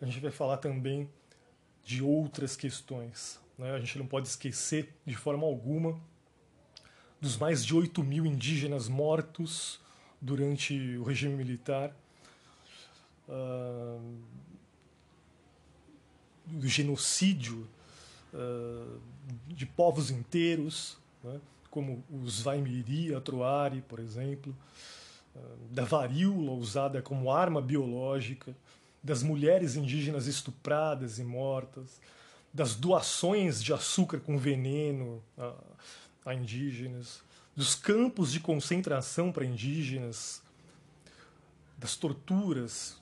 a 0.02 0.06
gente 0.06 0.22
vai 0.22 0.32
falar 0.32 0.56
também 0.56 1.10
de 1.84 2.02
outras 2.02 2.56
questões. 2.56 3.42
Né? 3.58 3.72
A 3.72 3.80
gente 3.82 3.98
não 3.98 4.08
pode 4.08 4.30
esquecer 4.30 4.96
de 5.06 5.16
forma 5.16 5.46
alguma 5.46 6.00
dos 7.20 7.36
mais 7.36 7.66
de 7.66 7.76
8 7.76 8.02
mil 8.06 8.26
indígenas 8.26 8.88
mortos 8.88 9.82
durante 10.22 10.96
o 10.96 11.04
regime 11.04 11.36
militar, 11.36 11.94
do 16.46 16.68
genocídio 16.68 17.68
uh, 18.34 19.00
de 19.48 19.66
povos 19.66 20.10
inteiros, 20.10 20.98
né? 21.24 21.40
como 21.70 22.04
os 22.10 22.42
Vaimiri, 22.42 23.14
Atroari, 23.14 23.82
por 23.88 24.00
exemplo, 24.00 24.56
uh, 25.36 25.40
da 25.72 25.84
varíola 25.84 26.52
usada 26.52 27.02
como 27.02 27.32
arma 27.32 27.62
biológica, 27.62 28.56
das 29.02 29.24
mulheres 29.24 29.76
indígenas 29.76 30.28
estupradas 30.28 31.20
e 31.20 31.24
mortas, 31.24 32.02
das 32.54 32.76
doações 32.76 33.64
de 33.64 33.72
açúcar 33.72 34.20
com 34.20 34.38
veneno 34.38 35.24
a, 35.38 35.54
a 36.26 36.34
indígenas, 36.34 37.22
dos 37.56 37.76
campos 37.76 38.32
de 38.32 38.40
concentração 38.40 39.32
para 39.32 39.46
indígenas, 39.46 40.42
das 41.78 41.96
torturas 41.96 42.99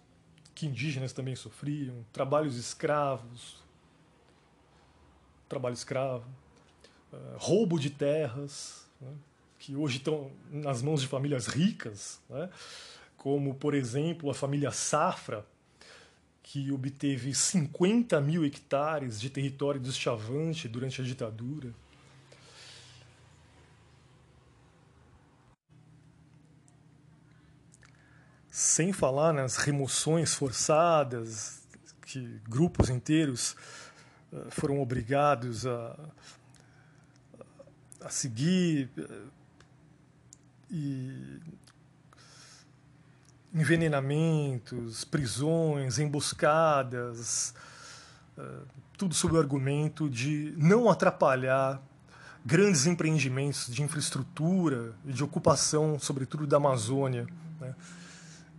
que 0.57 0.65
indígenas 0.65 1.13
também 1.13 1.35
sofriam, 1.35 2.03
trabalhos 2.11 2.57
escravos, 2.57 3.63
trabalho 5.47 5.73
escravo, 5.73 6.25
uh, 7.13 7.37
roubo 7.37 7.77
de 7.77 7.91
terras, 7.91 8.87
né, 8.99 9.13
que 9.59 9.75
hoje 9.75 9.97
estão 9.97 10.31
nas 10.49 10.81
mãos 10.81 11.01
de 11.01 11.07
famílias 11.07 11.45
ricas, 11.45 12.19
né, 12.27 12.49
como, 13.17 13.53
por 13.53 13.75
exemplo, 13.75 14.31
a 14.31 14.33
família 14.33 14.71
Safra, 14.71 15.45
que 16.41 16.71
obteve 16.71 17.35
50 17.35 18.19
mil 18.19 18.43
hectares 18.43 19.21
de 19.21 19.29
território 19.29 19.79
do 19.79 19.91
Chavante 19.91 20.67
durante 20.67 20.99
a 20.99 21.03
ditadura. 21.03 21.71
Sem 28.57 28.91
falar 28.91 29.33
nas 29.33 29.55
remoções 29.57 30.33
forçadas, 30.33 31.61
que 32.01 32.41
grupos 32.49 32.89
inteiros 32.89 33.55
eh, 34.33 34.47
foram 34.49 34.81
obrigados 34.81 35.67
a, 35.67 35.95
a 38.01 38.09
seguir 38.09 38.89
eh, 38.97 39.03
e 40.71 41.39
envenenamentos, 43.53 45.03
prisões, 45.03 45.99
emboscadas, 45.99 47.53
eh, 48.39 48.61
tudo 48.97 49.13
sob 49.13 49.35
o 49.35 49.39
argumento 49.39 50.09
de 50.09 50.55
não 50.57 50.89
atrapalhar 50.89 51.79
grandes 52.43 52.87
empreendimentos 52.87 53.67
de 53.67 53.83
infraestrutura 53.83 54.95
e 55.05 55.13
de 55.13 55.23
ocupação, 55.23 55.99
sobretudo 55.99 56.47
da 56.47 56.57
Amazônia. 56.57 57.27
Né? 57.61 57.75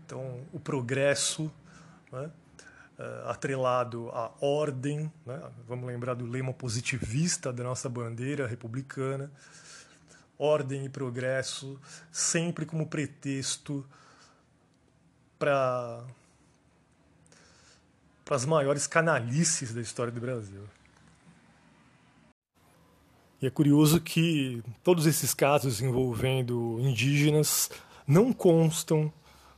Então, 0.08 0.40
o 0.54 0.58
progresso 0.58 1.52
né? 2.10 2.30
Eh, 2.98 3.22
atrelado 3.26 4.08
à 4.08 4.32
ordem, 4.40 5.12
né? 5.26 5.52
vamos 5.66 5.86
lembrar 5.86 6.14
do 6.14 6.24
lema 6.24 6.50
positivista 6.50 7.52
da 7.52 7.62
nossa 7.62 7.90
bandeira 7.90 8.46
republicana, 8.46 9.30
ordem 10.38 10.86
e 10.86 10.88
progresso, 10.88 11.78
sempre 12.10 12.64
como 12.64 12.86
pretexto 12.86 13.86
para 15.38 16.02
para 18.24 18.34
as 18.34 18.46
maiores 18.46 18.86
canalices 18.86 19.74
da 19.74 19.82
história 19.82 20.10
do 20.10 20.20
Brasil. 20.22 20.64
E 23.42 23.46
é 23.46 23.50
curioso 23.50 24.00
que 24.00 24.62
todos 24.82 25.04
esses 25.04 25.34
casos 25.34 25.82
envolvendo 25.82 26.78
indígenas 26.80 27.70
não 28.06 28.32
constam 28.32 29.12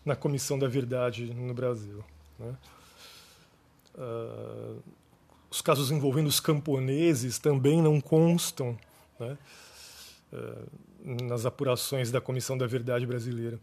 na 0.04 0.16
Comissão 0.16 0.58
da 0.58 0.68
Verdade 0.68 1.32
no 1.34 1.54
Brasil. 1.54 2.02
Né? 2.38 2.56
Uh, 3.94 4.82
os 5.50 5.60
casos 5.60 5.90
envolvendo 5.90 6.28
os 6.28 6.40
camponeses 6.40 7.38
também 7.38 7.82
não 7.82 8.00
constam 8.00 8.78
né? 9.18 9.36
uh, 10.32 11.24
nas 11.24 11.44
apurações 11.44 12.10
da 12.10 12.20
Comissão 12.20 12.56
da 12.56 12.66
Verdade 12.66 13.06
brasileira. 13.06 13.58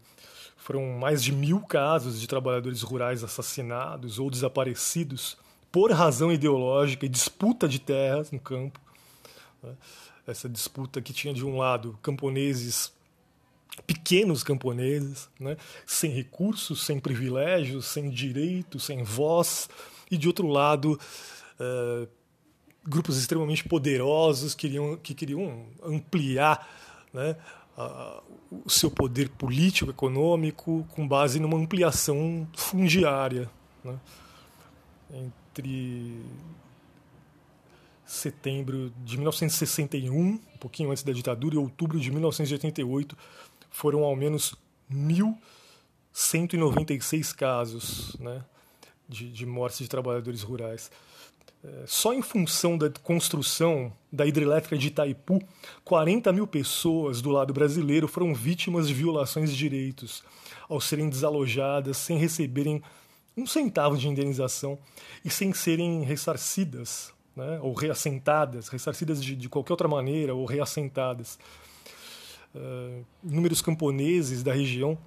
Foram 0.56 0.98
mais 0.98 1.22
de 1.22 1.32
mil 1.32 1.60
casos 1.60 2.20
de 2.20 2.26
trabalhadores 2.26 2.82
rurais 2.82 3.24
assassinados 3.24 4.18
ou 4.18 4.30
desaparecidos 4.30 5.36
por 5.70 5.92
razão 5.92 6.32
ideológica 6.32 7.06
e 7.06 7.08
disputa 7.08 7.68
de 7.68 7.78
terras 7.78 8.30
no 8.30 8.40
campo. 8.40 8.80
Né? 9.62 9.72
Essa 10.26 10.48
disputa 10.48 11.00
que 11.00 11.12
tinha 11.12 11.32
de 11.32 11.44
um 11.44 11.56
lado 11.56 11.98
camponeses 12.02 12.92
pequenos 13.86 14.42
camponeses, 14.42 15.28
né? 15.38 15.56
sem 15.86 16.10
recursos, 16.10 16.84
sem 16.84 16.98
privilégios, 16.98 17.86
sem 17.86 18.10
direitos, 18.10 18.84
sem 18.84 19.02
voz, 19.02 19.68
e 20.10 20.16
de 20.16 20.26
outro 20.26 20.46
lado 20.46 20.98
uh, 21.60 22.08
grupos 22.84 23.18
extremamente 23.18 23.64
poderosos 23.64 24.54
queriam, 24.54 24.96
que 24.96 25.14
queriam 25.14 25.66
ampliar 25.82 26.68
né, 27.12 27.36
a, 27.76 28.22
o 28.64 28.70
seu 28.70 28.90
poder 28.90 29.28
político, 29.28 29.90
econômico, 29.90 30.86
com 30.90 31.06
base 31.06 31.38
numa 31.38 31.56
ampliação 31.56 32.48
fundiária. 32.56 33.50
Né? 33.84 33.98
Entre 35.12 36.22
setembro 38.04 38.90
de 39.04 39.18
1961, 39.18 40.18
um 40.18 40.38
pouquinho 40.58 40.90
antes 40.90 41.02
da 41.02 41.12
ditadura, 41.12 41.54
e 41.54 41.58
outubro 41.58 42.00
de 42.00 42.10
1988, 42.10 43.16
foram 43.70 44.04
ao 44.04 44.16
menos 44.16 44.54
1.196 44.92 47.34
casos 47.34 48.14
né, 48.18 48.44
de, 49.08 49.30
de 49.30 49.46
mortes 49.46 49.78
de 49.78 49.88
trabalhadores 49.88 50.42
rurais. 50.42 50.90
É, 51.64 51.84
só 51.86 52.14
em 52.14 52.22
função 52.22 52.78
da 52.78 52.88
construção 53.02 53.92
da 54.12 54.26
hidrelétrica 54.26 54.78
de 54.78 54.88
Itaipu, 54.88 55.42
40 55.84 56.32
mil 56.32 56.46
pessoas 56.46 57.20
do 57.20 57.30
lado 57.30 57.52
brasileiro 57.52 58.06
foram 58.06 58.32
vítimas 58.32 58.86
de 58.86 58.94
violações 58.94 59.50
de 59.50 59.56
direitos 59.56 60.22
ao 60.68 60.80
serem 60.80 61.08
desalojadas 61.08 61.96
sem 61.96 62.16
receberem 62.16 62.82
um 63.36 63.46
centavo 63.46 63.96
de 63.96 64.08
indenização 64.08 64.78
e 65.24 65.30
sem 65.30 65.52
serem 65.52 66.02
ressarcidas, 66.02 67.12
né, 67.34 67.58
ou 67.62 67.72
reassentadas, 67.72 68.68
ressarcidas 68.68 69.22
de, 69.22 69.36
de 69.36 69.48
qualquer 69.48 69.72
outra 69.72 69.88
maneira 69.88 70.34
ou 70.34 70.44
reassentadas. 70.44 71.38
Uh, 72.54 73.04
inúmeros 73.22 73.60
camponeses 73.60 74.42
da 74.42 74.52
região 74.52 74.98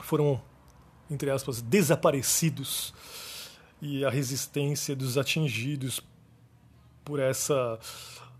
foram, 0.00 0.40
entre 1.10 1.30
aspas, 1.30 1.60
desaparecidos 1.60 2.94
e 3.82 4.04
a 4.04 4.10
resistência 4.10 4.94
dos 4.94 5.16
atingidos 5.18 6.00
por 7.04 7.18
essa 7.18 7.78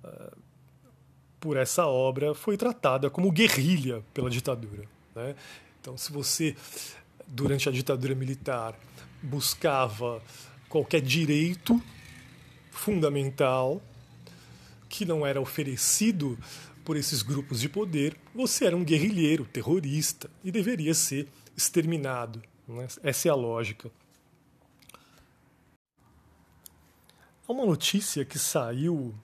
eh, 0.04 0.32
por 1.40 1.56
essa 1.56 1.86
obra 1.86 2.34
foi 2.34 2.56
tratada 2.56 3.08
como 3.08 3.32
guerrilha 3.32 4.02
pela 4.12 4.28
ditadura. 4.28 4.84
Né? 5.14 5.34
Então, 5.80 5.96
se 5.96 6.12
você 6.12 6.54
durante 7.26 7.68
a 7.68 7.72
ditadura 7.72 8.14
militar 8.14 8.78
buscava 9.22 10.22
qualquer 10.68 11.00
direito 11.00 11.82
fundamental 12.70 13.80
que 14.88 15.04
não 15.04 15.26
era 15.26 15.40
oferecido 15.40 16.38
por 16.90 16.96
esses 16.96 17.22
grupos 17.22 17.60
de 17.60 17.68
poder, 17.68 18.16
você 18.34 18.64
era 18.64 18.76
um 18.76 18.82
guerrilheiro, 18.82 19.44
terrorista 19.44 20.28
e 20.42 20.50
deveria 20.50 20.92
ser 20.92 21.28
exterminado. 21.56 22.42
Né? 22.66 22.88
Essa 23.04 23.28
é 23.28 23.30
a 23.30 23.34
lógica. 23.36 23.88
Há 27.46 27.52
uma 27.52 27.64
notícia 27.64 28.24
que 28.24 28.40
saiu 28.40 29.14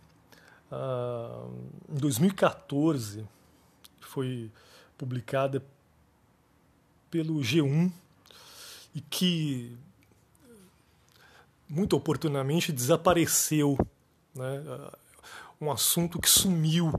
uh, 0.71 1.53
em 1.89 1.97
2014, 1.97 3.27
foi 3.99 4.49
publicada 4.97 5.61
pelo 7.11 7.41
G1 7.41 7.91
e 8.95 9.01
que 9.01 9.77
muito 11.69 11.97
oportunamente 11.97 12.71
desapareceu. 12.71 13.77
Né? 14.33 14.61
Uh, 14.61 14.97
um 15.61 15.73
assunto 15.73 16.21
que 16.21 16.31
sumiu 16.31 16.95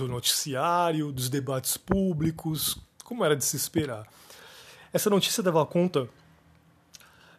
do 0.00 0.08
noticiário, 0.08 1.12
dos 1.12 1.28
debates 1.28 1.76
públicos, 1.76 2.78
como 3.04 3.24
era 3.24 3.36
de 3.36 3.44
se 3.44 3.56
esperar. 3.56 4.06
Essa 4.92 5.10
notícia 5.10 5.42
dava 5.42 5.64
conta 5.66 6.08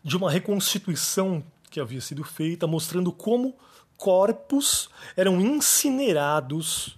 de 0.04 0.16
uma 0.16 0.32
reconstituição 0.32 1.44
que 1.70 1.80
havia 1.80 2.02
sido 2.02 2.24
feita, 2.24 2.68
mostrando 2.68 3.12
como 3.12 3.56
corpos 3.98 4.90
eram 5.16 5.40
incinerados 5.40 6.98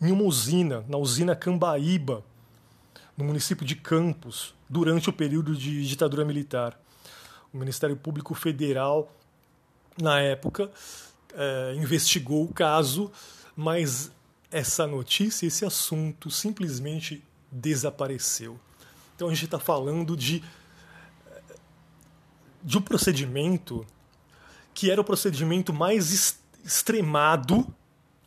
em 0.00 0.12
uma 0.12 0.24
usina, 0.24 0.84
na 0.88 0.96
usina 0.96 1.34
Cambaíba, 1.34 2.24
no 3.16 3.24
município 3.24 3.66
de 3.66 3.74
Campos, 3.74 4.54
durante 4.68 5.10
o 5.10 5.12
período 5.12 5.56
de 5.56 5.86
ditadura 5.86 6.24
militar. 6.24 6.80
O 7.52 7.58
Ministério 7.58 7.96
Público 7.96 8.34
Federal, 8.34 9.12
na 10.00 10.20
época, 10.20 10.70
é, 11.34 11.74
investigou 11.76 12.44
o 12.44 12.52
caso, 12.52 13.10
mas 13.56 14.10
essa 14.50 14.86
notícia, 14.86 15.46
esse 15.46 15.64
assunto 15.64 16.30
simplesmente 16.30 17.22
desapareceu. 17.50 18.58
Então 19.14 19.28
a 19.28 19.34
gente 19.34 19.46
está 19.46 19.58
falando 19.58 20.16
de, 20.16 20.42
de 22.62 22.78
um 22.78 22.80
procedimento 22.80 23.86
que 24.72 24.90
era 24.90 25.00
o 25.00 25.04
procedimento 25.04 25.72
mais 25.72 26.38
extremado 26.64 27.66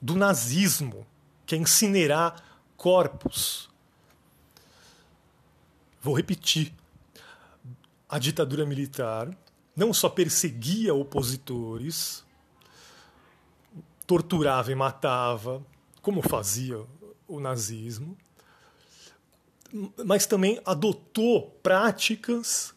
do 0.02 0.16
nazismo, 0.16 1.06
que 1.46 1.56
é 1.56 1.58
incinerar 1.58 2.44
corpos. 2.76 3.70
Vou 6.02 6.16
repetir. 6.16 6.74
A 8.10 8.20
ditadura 8.20 8.66
militar 8.66 9.30
não 9.74 9.94
só 9.94 10.10
perseguia 10.10 10.94
opositores, 10.94 12.26
torturava 14.06 14.72
e 14.72 14.76
matava, 14.76 15.66
como 16.02 16.22
fazia 16.22 16.84
o 17.28 17.40
nazismo, 17.40 18.18
mas 20.06 20.26
também 20.26 20.60
adotou 20.66 21.50
práticas 21.64 22.74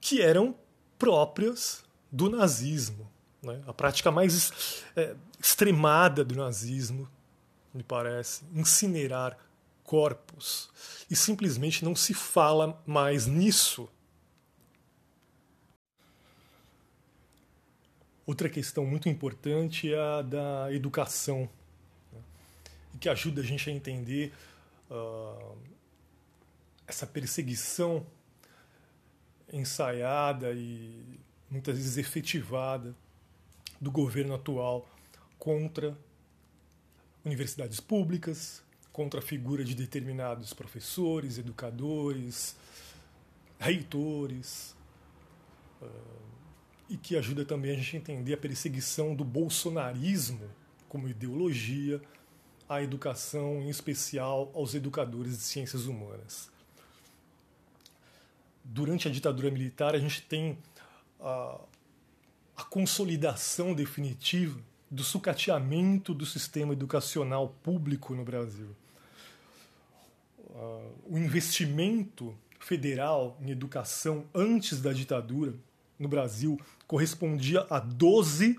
que 0.00 0.20
eram 0.20 0.54
próprias 0.98 1.82
do 2.10 2.28
nazismo. 2.28 3.10
Né? 3.42 3.62
A 3.66 3.72
prática 3.72 4.10
mais 4.10 4.82
é, 4.96 5.14
extremada 5.38 6.24
do 6.24 6.34
nazismo, 6.34 7.08
me 7.72 7.82
parece, 7.82 8.44
incinerar 8.54 9.38
corpos. 9.84 10.68
E 11.10 11.16
simplesmente 11.16 11.84
não 11.84 11.96
se 11.96 12.12
fala 12.12 12.80
mais 12.86 13.26
nisso. 13.26 13.88
Outra 18.30 18.48
questão 18.48 18.86
muito 18.86 19.08
importante 19.08 19.92
é 19.92 19.98
a 19.98 20.22
da 20.22 20.72
educação, 20.72 21.50
né? 22.12 22.20
que 23.00 23.08
ajuda 23.08 23.40
a 23.40 23.44
gente 23.44 23.68
a 23.68 23.72
entender 23.72 24.32
uh, 24.88 25.58
essa 26.86 27.08
perseguição 27.08 28.06
ensaiada 29.52 30.52
e 30.52 31.18
muitas 31.50 31.76
vezes 31.76 31.96
efetivada 31.96 32.94
do 33.80 33.90
governo 33.90 34.36
atual 34.36 34.88
contra 35.36 35.98
universidades 37.24 37.80
públicas, 37.80 38.62
contra 38.92 39.18
a 39.18 39.22
figura 39.24 39.64
de 39.64 39.74
determinados 39.74 40.52
professores, 40.52 41.36
educadores, 41.36 42.54
reitores, 43.58 44.76
uh, 45.82 46.29
e 46.90 46.98
que 46.98 47.16
ajuda 47.16 47.44
também 47.44 47.70
a 47.70 47.76
gente 47.76 47.96
a 47.96 47.98
entender 47.98 48.34
a 48.34 48.36
perseguição 48.36 49.14
do 49.14 49.24
bolsonarismo 49.24 50.50
como 50.88 51.08
ideologia 51.08 52.02
à 52.68 52.82
educação, 52.82 53.62
em 53.62 53.70
especial 53.70 54.50
aos 54.52 54.74
educadores 54.74 55.38
de 55.38 55.44
ciências 55.44 55.86
humanas 55.86 56.50
durante 58.72 59.08
a 59.08 59.10
ditadura 59.10 59.50
militar, 59.50 59.94
a 59.94 59.98
gente 59.98 60.22
tem 60.22 60.56
a, 61.20 61.60
a 62.56 62.62
consolidação 62.64 63.74
definitiva 63.74 64.60
do 64.90 65.02
sucateamento 65.02 66.14
do 66.14 66.24
sistema 66.24 66.72
educacional 66.72 67.54
público 67.62 68.14
no 68.14 68.24
Brasil. 68.24 68.68
Uh, 70.48 70.92
o 71.06 71.18
investimento 71.18 72.36
federal 72.58 73.36
em 73.40 73.50
educação 73.50 74.24
antes 74.34 74.80
da 74.80 74.92
ditadura 74.92 75.54
no 76.00 76.08
Brasil 76.08 76.60
correspondia 76.86 77.60
a 77.70 77.80
12% 77.80 78.58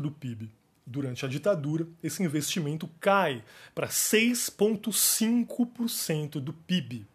do 0.00 0.10
PIB. 0.10 0.50
Durante 0.84 1.24
a 1.24 1.28
ditadura, 1.28 1.86
esse 2.02 2.24
investimento 2.24 2.90
cai 2.98 3.44
para 3.72 3.86
6,5% 3.86 6.40
do 6.40 6.52
PIB. 6.52 7.06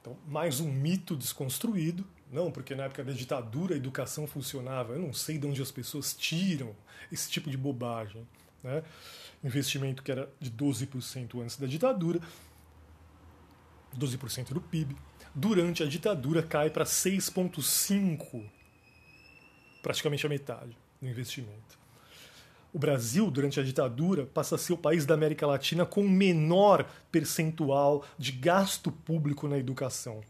Então, 0.00 0.16
mais 0.26 0.58
um 0.60 0.72
mito 0.72 1.14
desconstruído. 1.14 2.06
Não, 2.32 2.50
porque 2.50 2.74
na 2.74 2.84
época 2.84 3.04
da 3.04 3.12
ditadura 3.12 3.74
a 3.74 3.76
educação 3.76 4.26
funcionava. 4.26 4.94
Eu 4.94 5.00
não 5.00 5.12
sei 5.12 5.36
de 5.36 5.46
onde 5.46 5.60
as 5.60 5.70
pessoas 5.70 6.14
tiram 6.14 6.74
esse 7.12 7.28
tipo 7.28 7.50
de 7.50 7.58
bobagem. 7.58 8.26
Né? 8.62 8.82
Investimento 9.44 10.02
que 10.02 10.12
era 10.12 10.30
de 10.38 10.50
12% 10.50 11.42
antes 11.42 11.56
da 11.56 11.66
ditadura, 11.66 12.20
12% 13.98 14.54
do 14.54 14.60
PIB. 14.60 14.96
Durante 15.34 15.82
a 15.82 15.86
ditadura 15.86 16.42
cai 16.42 16.70
para 16.70 16.84
6,5%, 16.84 18.44
praticamente 19.80 20.26
a 20.26 20.28
metade 20.28 20.76
do 21.00 21.08
investimento. 21.08 21.78
O 22.72 22.78
Brasil, 22.78 23.28
durante 23.30 23.58
a 23.58 23.62
ditadura, 23.62 24.26
passa 24.26 24.54
a 24.54 24.58
ser 24.58 24.72
o 24.72 24.78
país 24.78 25.06
da 25.06 25.14
América 25.14 25.46
Latina 25.46 25.86
com 25.86 26.08
menor 26.08 26.88
percentual 27.10 28.04
de 28.18 28.32
gasto 28.32 28.92
público 28.92 29.48
na 29.48 29.58
educação. 29.58 30.22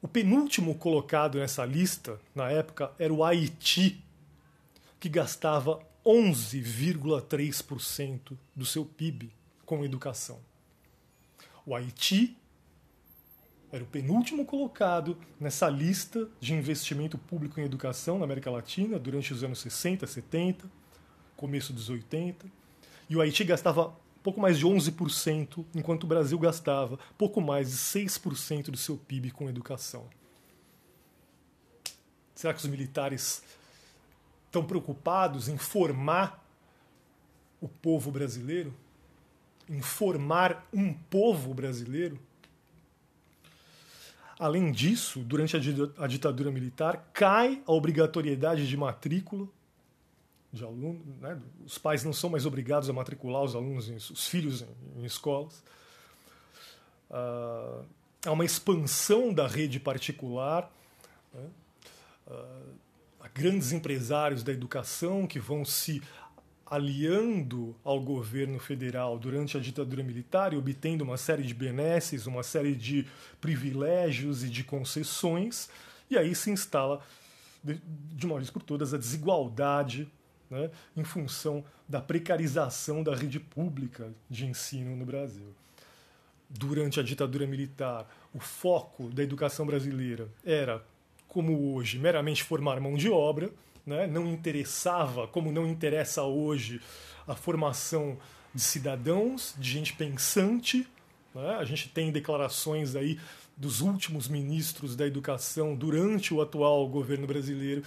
O 0.00 0.08
penúltimo 0.08 0.74
colocado 0.74 1.38
nessa 1.38 1.64
lista, 1.64 2.20
na 2.34 2.50
época, 2.50 2.92
era 2.98 3.12
o 3.12 3.24
Haiti, 3.24 4.02
que 5.00 5.08
gastava 5.08 5.80
11,3% 6.04 8.36
do 8.54 8.64
seu 8.64 8.84
PIB 8.84 9.32
com 9.66 9.84
educação. 9.84 10.38
O 11.66 11.74
Haiti 11.74 12.36
era 13.70 13.84
o 13.84 13.86
penúltimo 13.86 14.44
colocado 14.44 15.16
nessa 15.38 15.68
lista 15.68 16.28
de 16.40 16.54
investimento 16.54 17.18
público 17.18 17.60
em 17.60 17.64
educação 17.64 18.18
na 18.18 18.24
América 18.24 18.50
Latina 18.50 18.98
durante 18.98 19.32
os 19.32 19.44
anos 19.44 19.58
60, 19.58 20.06
70, 20.06 20.70
começo 21.36 21.72
dos 21.72 21.90
80. 21.90 22.46
E 23.10 23.16
o 23.16 23.20
Haiti 23.20 23.44
gastava 23.44 23.94
pouco 24.22 24.40
mais 24.40 24.58
de 24.58 24.66
11%, 24.66 25.64
enquanto 25.74 26.04
o 26.04 26.06
Brasil 26.06 26.38
gastava 26.38 26.98
pouco 27.16 27.40
mais 27.40 27.70
de 27.70 27.76
6% 27.76 28.70
do 28.70 28.76
seu 28.76 28.96
PIB 28.96 29.30
com 29.30 29.48
educação. 29.48 30.06
Será 32.34 32.54
que 32.54 32.60
os 32.60 32.66
militares 32.66 33.42
estão 34.46 34.64
preocupados 34.64 35.48
em 35.48 35.58
formar 35.58 36.44
o 37.60 37.68
povo 37.68 38.10
brasileiro? 38.10 38.72
Em 39.68 39.82
formar 39.82 40.66
um 40.72 40.94
povo 40.94 41.52
brasileiro? 41.52 42.18
Além 44.38 44.70
disso, 44.70 45.20
durante 45.20 45.56
a 45.56 46.06
ditadura 46.06 46.50
militar, 46.50 47.10
cai 47.12 47.60
a 47.66 47.72
obrigatoriedade 47.72 48.68
de 48.68 48.76
matrícula 48.76 49.48
de 50.52 50.64
alunos. 50.64 51.04
Né? 51.20 51.40
Os 51.66 51.76
pais 51.76 52.04
não 52.04 52.12
são 52.12 52.30
mais 52.30 52.46
obrigados 52.46 52.88
a 52.88 52.92
matricular 52.92 53.42
os 53.42 53.56
alunos, 53.56 53.88
os 54.10 54.28
filhos 54.28 54.64
em, 54.96 55.04
escolas. 55.04 55.62
Uh, 57.10 57.84
há 58.24 58.30
uma 58.30 58.44
expansão 58.44 59.32
da 59.32 59.46
rede 59.46 59.80
particular. 59.80 60.70
Né? 61.34 61.48
Uh, 62.28 62.74
há 63.20 63.28
grandes 63.28 63.72
empresários 63.72 64.44
da 64.44 64.52
educação 64.52 65.26
que 65.26 65.40
vão 65.40 65.64
se 65.64 66.00
aliando 66.70 67.74
ao 67.82 68.00
governo 68.00 68.58
federal 68.58 69.18
durante 69.18 69.56
a 69.56 69.60
ditadura 69.60 70.02
militar 70.02 70.52
e 70.52 70.56
obtendo 70.56 71.02
uma 71.02 71.16
série 71.16 71.42
de 71.42 71.54
benesses, 71.54 72.26
uma 72.26 72.42
série 72.42 72.74
de 72.74 73.06
privilégios 73.40 74.44
e 74.44 74.50
de 74.50 74.62
concessões, 74.62 75.68
e 76.10 76.18
aí 76.18 76.34
se 76.34 76.50
instala, 76.50 77.00
de 77.64 78.26
uma 78.26 78.36
vez 78.36 78.50
por 78.50 78.62
todas, 78.62 78.92
a 78.92 78.98
desigualdade 78.98 80.08
né, 80.50 80.70
em 80.96 81.04
função 81.04 81.64
da 81.88 82.00
precarização 82.00 83.02
da 83.02 83.14
rede 83.14 83.40
pública 83.40 84.12
de 84.28 84.46
ensino 84.46 84.94
no 84.94 85.06
Brasil. 85.06 85.54
Durante 86.50 87.00
a 87.00 87.02
ditadura 87.02 87.46
militar, 87.46 88.06
o 88.34 88.40
foco 88.40 89.08
da 89.10 89.22
educação 89.22 89.66
brasileira 89.66 90.28
era, 90.44 90.82
como 91.26 91.74
hoje, 91.74 91.98
meramente 91.98 92.42
formar 92.42 92.80
mão 92.80 92.94
de 92.94 93.10
obra 93.10 93.50
né? 93.88 94.06
não 94.06 94.26
interessava, 94.26 95.26
como 95.26 95.50
não 95.50 95.66
interessa 95.66 96.22
hoje, 96.22 96.80
a 97.26 97.34
formação 97.34 98.18
de 98.54 98.60
cidadãos, 98.60 99.54
de 99.56 99.70
gente 99.70 99.94
pensante. 99.94 100.86
Né? 101.34 101.56
A 101.58 101.64
gente 101.64 101.88
tem 101.88 102.12
declarações 102.12 102.94
aí 102.94 103.18
dos 103.56 103.80
últimos 103.80 104.28
ministros 104.28 104.94
da 104.94 105.06
educação 105.06 105.74
durante 105.74 106.34
o 106.34 106.42
atual 106.42 106.86
governo 106.86 107.26
brasileiro 107.26 107.82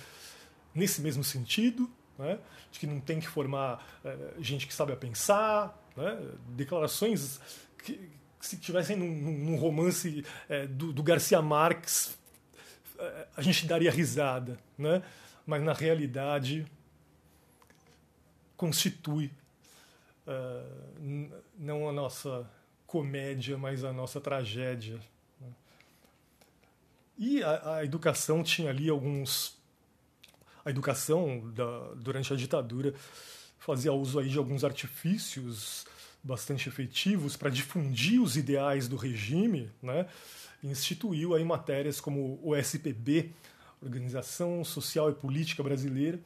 nesse 0.73 1.01
mesmo 1.01 1.23
sentido, 1.23 1.89
né? 2.17 2.39
de 2.71 2.79
que 2.79 2.87
não 2.87 2.99
tem 2.99 3.19
que 3.19 3.27
formar 3.27 3.85
é, 4.03 4.17
gente 4.39 4.65
que 4.65 4.73
sabe 4.73 4.93
a 4.93 4.97
pensar, 4.97 5.79
né? 5.95 6.19
declarações 6.49 7.39
que, 7.83 7.93
que 8.39 8.47
se 8.47 8.57
tivessem 8.57 8.95
num, 8.95 9.37
num 9.37 9.55
romance 9.55 10.25
é, 10.49 10.65
do, 10.65 10.91
do 10.91 11.03
Garcia 11.03 11.41
Marques, 11.43 12.17
é, 12.97 13.27
a 13.37 13.41
gente 13.43 13.67
daria 13.67 13.91
risada, 13.91 14.57
né? 14.75 15.03
Mas 15.51 15.61
na 15.61 15.73
realidade 15.73 16.65
constitui 18.55 19.29
uh, 20.25 21.41
não 21.59 21.89
a 21.89 21.91
nossa 21.91 22.49
comédia, 22.87 23.57
mas 23.57 23.83
a 23.83 23.91
nossa 23.91 24.21
tragédia. 24.21 24.97
Né? 25.41 25.47
E 27.17 27.43
a, 27.43 27.75
a, 27.75 27.83
educação 27.83 28.41
tinha 28.43 28.69
ali 28.69 28.89
alguns. 28.89 29.59
A 30.63 30.69
educação 30.69 31.51
da, 31.53 31.95
durante 31.95 32.31
a 32.31 32.37
ditadura 32.37 32.93
fazia 33.59 33.91
uso 33.91 34.19
aí 34.19 34.29
de 34.29 34.37
alguns 34.37 34.63
artifícios 34.63 35.85
bastante 36.23 36.69
efetivos 36.69 37.35
para 37.35 37.49
difundir 37.49 38.21
os 38.21 38.37
ideais 38.37 38.87
do 38.87 38.95
regime, 38.95 39.69
né? 39.83 40.07
Instituiu 40.63 41.35
aí 41.35 41.43
matérias 41.43 41.99
como 41.99 42.39
o 42.41 42.55
SPB, 42.55 43.31
Organização 43.81 44.63
Social 44.63 45.09
e 45.09 45.13
Política 45.13 45.63
Brasileira, 45.63 46.19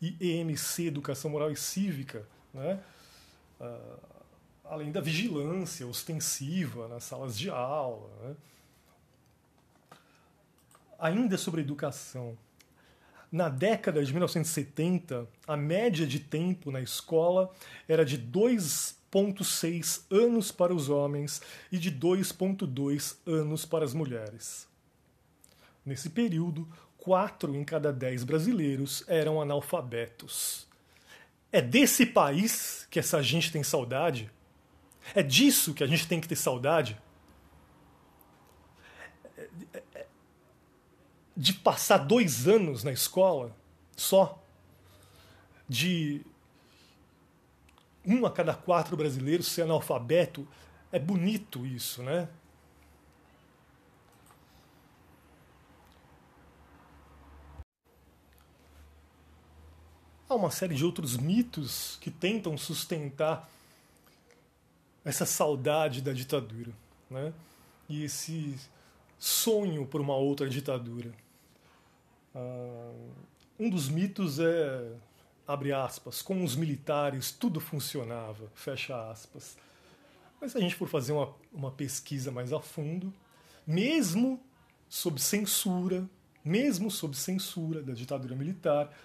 e 0.00 0.16
EMC, 0.20 0.86
Educação 0.86 1.30
Moral 1.30 1.50
e 1.50 1.56
Cívica, 1.56 2.26
né? 2.54 2.80
Uh, 3.60 4.20
além 4.70 4.92
da 4.92 5.00
vigilância 5.00 5.86
ostensiva 5.86 6.86
nas 6.86 7.04
salas 7.04 7.36
de 7.36 7.50
aula. 7.50 8.08
Né? 8.22 8.36
Ainda 10.98 11.36
sobre 11.36 11.60
educação. 11.60 12.38
Na 13.32 13.48
década 13.48 14.04
de 14.04 14.12
1970, 14.12 15.28
a 15.46 15.56
média 15.56 16.06
de 16.06 16.20
tempo 16.20 16.70
na 16.70 16.80
escola 16.80 17.50
era 17.88 18.04
de 18.04 18.16
2,6 18.18 20.02
anos 20.10 20.52
para 20.52 20.74
os 20.74 20.88
homens 20.88 21.42
e 21.70 21.78
de 21.78 21.90
2,2 21.90 23.16
anos 23.26 23.64
para 23.64 23.84
as 23.84 23.92
mulheres. 23.92 24.68
Nesse 25.84 26.10
período, 26.10 26.68
quatro 27.00 27.56
em 27.56 27.64
cada 27.64 27.92
dez 27.92 28.22
brasileiros 28.22 29.02
eram 29.08 29.40
analfabetos. 29.40 30.68
É 31.50 31.60
desse 31.60 32.06
país 32.06 32.86
que 32.90 32.98
essa 32.98 33.22
gente 33.22 33.50
tem 33.50 33.62
saudade? 33.62 34.30
É 35.14 35.22
disso 35.22 35.74
que 35.74 35.82
a 35.82 35.86
gente 35.86 36.06
tem 36.06 36.20
que 36.20 36.28
ter 36.28 36.36
saudade? 36.36 37.00
De 41.36 41.54
passar 41.54 41.98
dois 41.98 42.46
anos 42.46 42.84
na 42.84 42.92
escola 42.92 43.56
só? 43.96 44.40
De 45.68 46.24
um 48.04 48.26
a 48.26 48.30
cada 48.30 48.54
quatro 48.54 48.96
brasileiros 48.96 49.48
ser 49.48 49.62
analfabeto? 49.62 50.46
É 50.92 50.98
bonito 50.98 51.66
isso, 51.66 52.02
né? 52.02 52.28
Há 60.30 60.36
uma 60.36 60.52
série 60.52 60.76
de 60.76 60.84
outros 60.84 61.16
mitos 61.16 61.98
que 62.00 62.08
tentam 62.08 62.56
sustentar 62.56 63.50
essa 65.04 65.26
saudade 65.26 66.00
da 66.00 66.12
ditadura 66.12 66.70
né? 67.10 67.32
e 67.88 68.04
esse 68.04 68.56
sonho 69.18 69.84
por 69.84 70.00
uma 70.00 70.14
outra 70.14 70.48
ditadura. 70.48 71.12
Uh, 72.32 73.10
um 73.58 73.68
dos 73.68 73.88
mitos 73.88 74.38
é, 74.38 74.92
abre 75.48 75.72
aspas, 75.72 76.22
com 76.22 76.44
os 76.44 76.54
militares 76.54 77.32
tudo 77.32 77.58
funcionava, 77.58 78.48
fecha 78.54 79.10
aspas. 79.10 79.56
Mas 80.40 80.52
se 80.52 80.58
a 80.58 80.60
gente 80.60 80.76
for 80.76 80.86
fazer 80.86 81.10
uma, 81.10 81.34
uma 81.52 81.72
pesquisa 81.72 82.30
mais 82.30 82.52
a 82.52 82.60
fundo, 82.60 83.12
mesmo 83.66 84.40
sob 84.88 85.20
censura, 85.20 86.08
mesmo 86.44 86.88
sob 86.88 87.16
censura 87.16 87.82
da 87.82 87.94
ditadura 87.94 88.36
militar, 88.36 88.96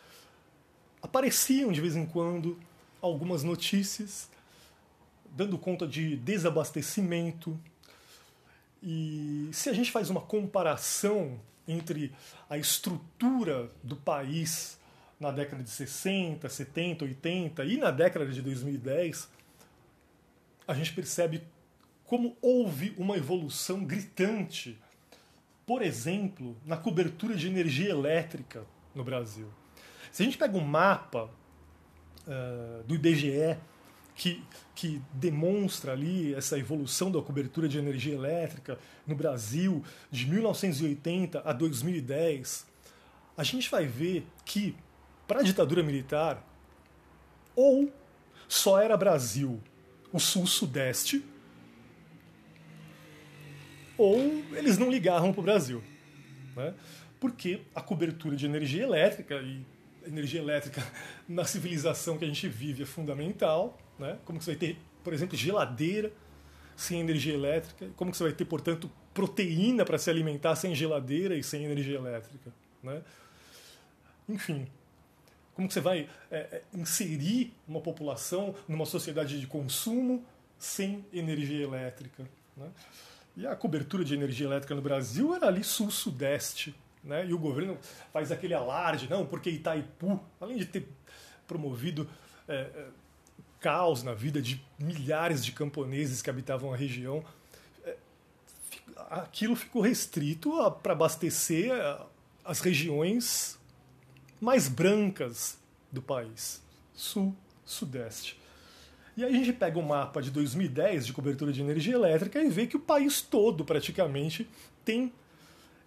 apareciam 1.06 1.72
de 1.72 1.80
vez 1.80 1.96
em 1.96 2.06
quando 2.06 2.60
algumas 3.00 3.44
notícias 3.44 4.28
dando 5.30 5.58
conta 5.58 5.88
de 5.88 6.18
desabastecimento. 6.18 7.60
E 8.82 9.50
se 9.54 9.70
a 9.70 9.74
gente 9.74 9.92
faz 9.92 10.10
uma 10.10 10.22
comparação 10.22 11.40
entre 11.68 12.12
a 12.50 12.58
estrutura 12.58 13.72
do 13.84 13.96
país 13.96 14.80
na 15.20 15.32
década 15.32 15.64
de 15.64 15.70
60, 15.70 16.50
70, 16.50 17.06
80 17.06 17.66
e 17.66 17.78
na 17.78 17.92
década 17.92 18.26
de 18.26 18.42
2010, 18.42 19.30
a 20.68 20.74
gente 20.74 20.92
percebe 20.94 21.44
como 22.04 22.36
houve 22.42 22.94
uma 22.98 23.18
evolução 23.18 23.84
gritante, 23.84 24.78
por 25.66 25.82
exemplo, 25.82 26.56
na 26.66 26.78
cobertura 26.78 27.36
de 27.36 27.48
energia 27.48 27.90
elétrica 27.90 28.66
no 28.94 29.04
Brasil. 29.04 29.48
Se 30.16 30.24
a 30.24 30.26
gente 30.26 30.38
pega 30.38 30.58
um 30.58 30.64
mapa 30.64 31.30
uh, 32.26 32.84
do 32.86 32.96
IBGE 32.96 33.58
que, 34.16 34.42
que 34.74 35.02
demonstra 35.12 35.92
ali 35.92 36.34
essa 36.34 36.58
evolução 36.58 37.12
da 37.12 37.22
cobertura 37.22 37.68
de 37.68 37.78
energia 37.78 38.16
elétrica 38.16 38.80
no 39.06 39.14
Brasil 39.14 39.84
de 40.10 40.26
1980 40.26 41.42
a 41.44 41.52
2010, 41.52 42.66
a 43.36 43.44
gente 43.44 43.70
vai 43.70 43.88
ver 43.88 44.26
que, 44.46 44.74
para 45.28 45.42
a 45.42 45.44
ditadura 45.44 45.84
militar, 45.84 46.42
ou 47.54 47.92
só 48.48 48.82
era 48.82 48.96
Brasil 48.96 49.62
o 50.14 50.20
sul-sudeste, 50.22 51.26
ou 53.98 54.18
eles 54.54 54.78
não 54.78 54.90
ligavam 54.90 55.34
para 55.34 55.42
o 55.42 55.44
Brasil. 55.44 55.84
Né? 56.56 56.74
Porque 57.20 57.64
a 57.76 57.82
cobertura 57.82 58.38
de 58.38 58.46
energia 58.46 58.84
elétrica, 58.84 59.36
e 59.42 59.75
energia 60.08 60.40
elétrica 60.40 60.82
na 61.28 61.46
civilização 61.46 62.18
que 62.18 62.26
a 62.26 62.28
gente 62.28 62.48
vive 62.48 62.84
é 62.84 62.86
fundamental. 62.86 63.78
Né? 63.98 64.18
Como 64.26 64.40
que 64.40 64.46
você 64.46 64.52
vai 64.52 64.60
ter, 64.60 64.78
por 65.04 65.14
exemplo, 65.14 65.38
geladeira 65.38 66.12
sem 66.76 67.00
energia 67.00 67.34
elétrica? 67.34 67.90
Como 67.96 68.12
que 68.12 68.18
você 68.18 68.24
vai 68.24 68.34
ter, 68.34 68.46
portanto, 68.46 68.90
proteína 69.14 69.86
para 69.86 69.98
se 69.98 70.10
alimentar 70.10 70.56
sem 70.56 70.76
geladeira 70.76 71.36
e 71.36 71.44
sem 71.44 71.64
energia 71.66 71.98
elétrica? 71.98 72.54
Né? 72.84 73.02
Enfim, 74.28 74.68
como 75.54 75.68
que 75.68 75.74
você 75.74 75.82
vai 75.82 76.10
é, 76.30 76.38
é, 76.38 76.62
inserir 76.74 77.54
uma 77.68 77.80
população 77.80 78.54
numa 78.68 78.86
sociedade 78.86 79.40
de 79.40 79.48
consumo 79.48 80.26
sem 80.60 81.06
energia 81.14 81.64
elétrica? 81.64 82.28
Né? 82.58 82.68
E 83.38 83.48
a 83.48 83.56
cobertura 83.56 84.04
de 84.04 84.14
energia 84.14 84.48
elétrica 84.48 84.76
no 84.76 84.82
Brasil 84.82 85.34
era 85.34 85.48
ali 85.48 85.64
sul-sudeste. 85.64 86.76
Né? 87.06 87.28
E 87.28 87.34
o 87.34 87.38
governo 87.38 87.78
faz 88.12 88.32
aquele 88.32 88.54
alarde, 88.54 89.08
não, 89.10 89.26
porque 89.26 89.50
Itaipu, 89.50 90.20
além 90.42 90.58
de 90.58 90.66
ter 90.66 90.88
promovido 91.48 92.10
é, 92.48 92.56
é 92.56 92.88
caos 93.60 94.04
na 94.04 94.14
vida 94.14 94.42
de 94.42 94.64
milhares 94.78 95.44
de 95.44 95.52
camponeses 95.52 96.22
que 96.22 96.30
habitavam 96.30 96.74
a 96.74 96.76
região, 96.76 97.24
é, 97.84 97.96
aquilo 99.10 99.56
ficou 99.56 99.82
restrito 99.82 100.52
para 100.84 100.94
abastecer 100.94 101.72
as 102.44 102.60
regiões 102.60 103.60
mais 104.42 104.68
brancas 104.68 105.58
do 105.92 106.02
país, 106.02 106.62
sul, 106.94 107.36
sudeste. 107.64 108.40
E 109.18 109.24
aí 109.24 109.34
a 109.34 109.38
gente 109.38 109.54
pega 109.54 109.80
o 109.80 109.82
um 109.82 109.86
mapa 109.86 110.22
de 110.22 110.30
2010 110.30 111.06
de 111.06 111.14
cobertura 111.14 111.52
de 111.54 111.62
energia 111.62 111.94
elétrica 111.94 112.42
e 112.42 112.50
vê 112.50 112.68
que 112.68 112.76
o 112.76 112.80
país 112.80 113.22
todo 113.22 113.64
praticamente 113.64 114.48
tem 114.84 115.12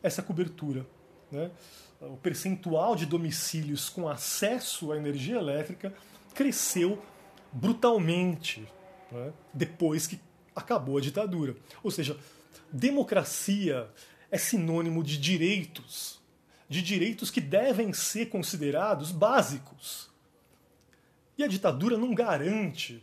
essa 0.02 0.22
cobertura. 0.22 0.86
Né? 1.30 1.50
O 2.00 2.16
percentual 2.16 2.94
de 2.94 3.06
domicílios 3.06 3.88
com 3.88 4.08
acesso 4.08 4.92
à 4.92 4.96
energia 4.96 5.36
elétrica 5.36 5.92
cresceu 6.34 7.02
brutalmente 7.52 8.66
né? 9.10 9.32
depois 9.52 10.06
que 10.06 10.20
acabou 10.54 10.98
a 10.98 11.00
ditadura. 11.00 11.56
Ou 11.82 11.90
seja, 11.90 12.16
democracia 12.72 13.88
é 14.30 14.38
sinônimo 14.38 15.02
de 15.02 15.18
direitos 15.18 16.18
de 16.68 16.82
direitos 16.82 17.30
que 17.30 17.40
devem 17.40 17.92
ser 17.92 18.26
considerados 18.26 19.10
básicos. 19.10 20.10
E 21.36 21.42
a 21.42 21.48
ditadura 21.48 21.96
não 21.96 22.14
garante 22.14 23.02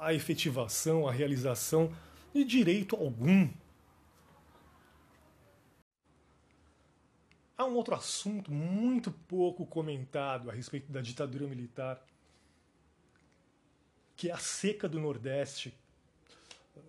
a 0.00 0.12
efetivação, 0.12 1.08
a 1.08 1.12
realização 1.12 1.92
de 2.34 2.44
direito 2.44 2.96
algum. 2.96 3.48
Há 7.60 7.66
um 7.66 7.74
outro 7.74 7.94
assunto 7.94 8.50
muito 8.50 9.12
pouco 9.12 9.66
comentado 9.66 10.48
a 10.48 10.52
respeito 10.54 10.90
da 10.90 11.02
ditadura 11.02 11.46
militar, 11.46 12.02
que 14.16 14.30
é 14.30 14.32
a 14.32 14.38
seca 14.38 14.88
do 14.88 14.98
Nordeste, 14.98 15.74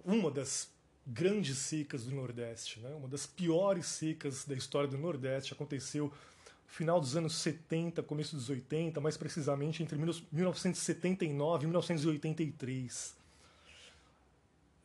uma 0.05 0.31
das 0.31 0.71
grandes 1.05 1.57
secas 1.57 2.05
do 2.05 2.15
Nordeste. 2.15 2.79
Né? 2.79 2.89
Uma 2.95 3.09
das 3.09 3.25
piores 3.25 3.85
secas 3.85 4.45
da 4.45 4.55
história 4.55 4.87
do 4.87 4.97
Nordeste 4.97 5.51
aconteceu 5.51 6.05
no 6.05 6.69
final 6.69 7.01
dos 7.01 7.17
anos 7.17 7.35
70, 7.35 8.01
começo 8.03 8.33
dos 8.33 8.49
80, 8.49 9.01
mais 9.01 9.17
precisamente 9.17 9.83
entre 9.83 9.97
1979 9.97 11.65
e 11.65 11.67
1983. 11.67 13.13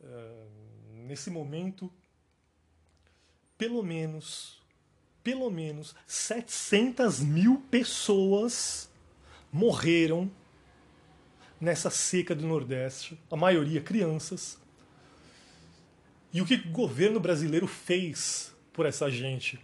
Uh, 0.01 1.05
nesse 1.07 1.29
momento, 1.29 1.89
pelo 3.57 3.81
menos, 3.81 4.57
pelo 5.27 5.49
menos 5.49 5.93
700 6.05 7.19
mil 7.19 7.61
pessoas 7.69 8.89
morreram 9.51 10.31
nessa 11.59 11.89
seca 11.89 12.33
do 12.33 12.47
Nordeste, 12.47 13.19
a 13.29 13.35
maioria 13.35 13.81
crianças, 13.81 14.57
e 16.31 16.41
o 16.41 16.45
que 16.45 16.53
o 16.53 16.71
governo 16.71 17.19
brasileiro 17.19 17.67
fez 17.67 18.55
por 18.71 18.85
essa 18.85 19.11
gente? 19.11 19.59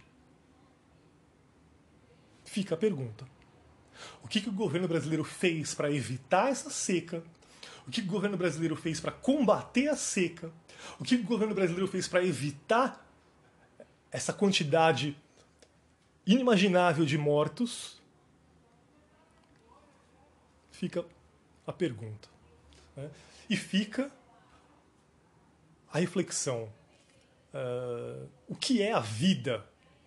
Fica 2.44 2.74
a 2.74 2.78
pergunta. 2.78 3.26
O 4.22 4.28
que, 4.28 4.42
que 4.42 4.50
o 4.50 4.52
governo 4.52 4.86
brasileiro 4.86 5.24
fez 5.24 5.72
para 5.72 5.90
evitar 5.90 6.50
essa 6.50 6.68
seca? 6.68 7.24
O 7.88 7.90
que 7.90 8.02
o 8.02 8.06
governo 8.06 8.36
brasileiro 8.36 8.76
fez 8.76 9.00
para 9.00 9.12
combater 9.12 9.88
a 9.88 9.96
seca? 9.96 10.52
O 11.00 11.04
que 11.04 11.14
o 11.14 11.24
governo 11.24 11.54
brasileiro 11.54 11.88
fez 11.88 12.06
para 12.06 12.22
evitar 12.22 13.02
essa 14.12 14.30
quantidade 14.30 15.16
inimaginável 16.26 17.04
de 17.04 17.18
mortos? 17.18 18.00
Fica 20.70 21.04
a 21.66 21.72
pergunta. 21.72 22.28
Né? 22.96 23.10
E 23.48 23.56
fica 23.56 24.10
a 25.92 25.98
reflexão. 25.98 26.72
Uh, 27.52 28.28
o 28.48 28.56
que 28.56 28.82
é 28.82 28.92
a 28.92 29.00
vida 29.00 29.64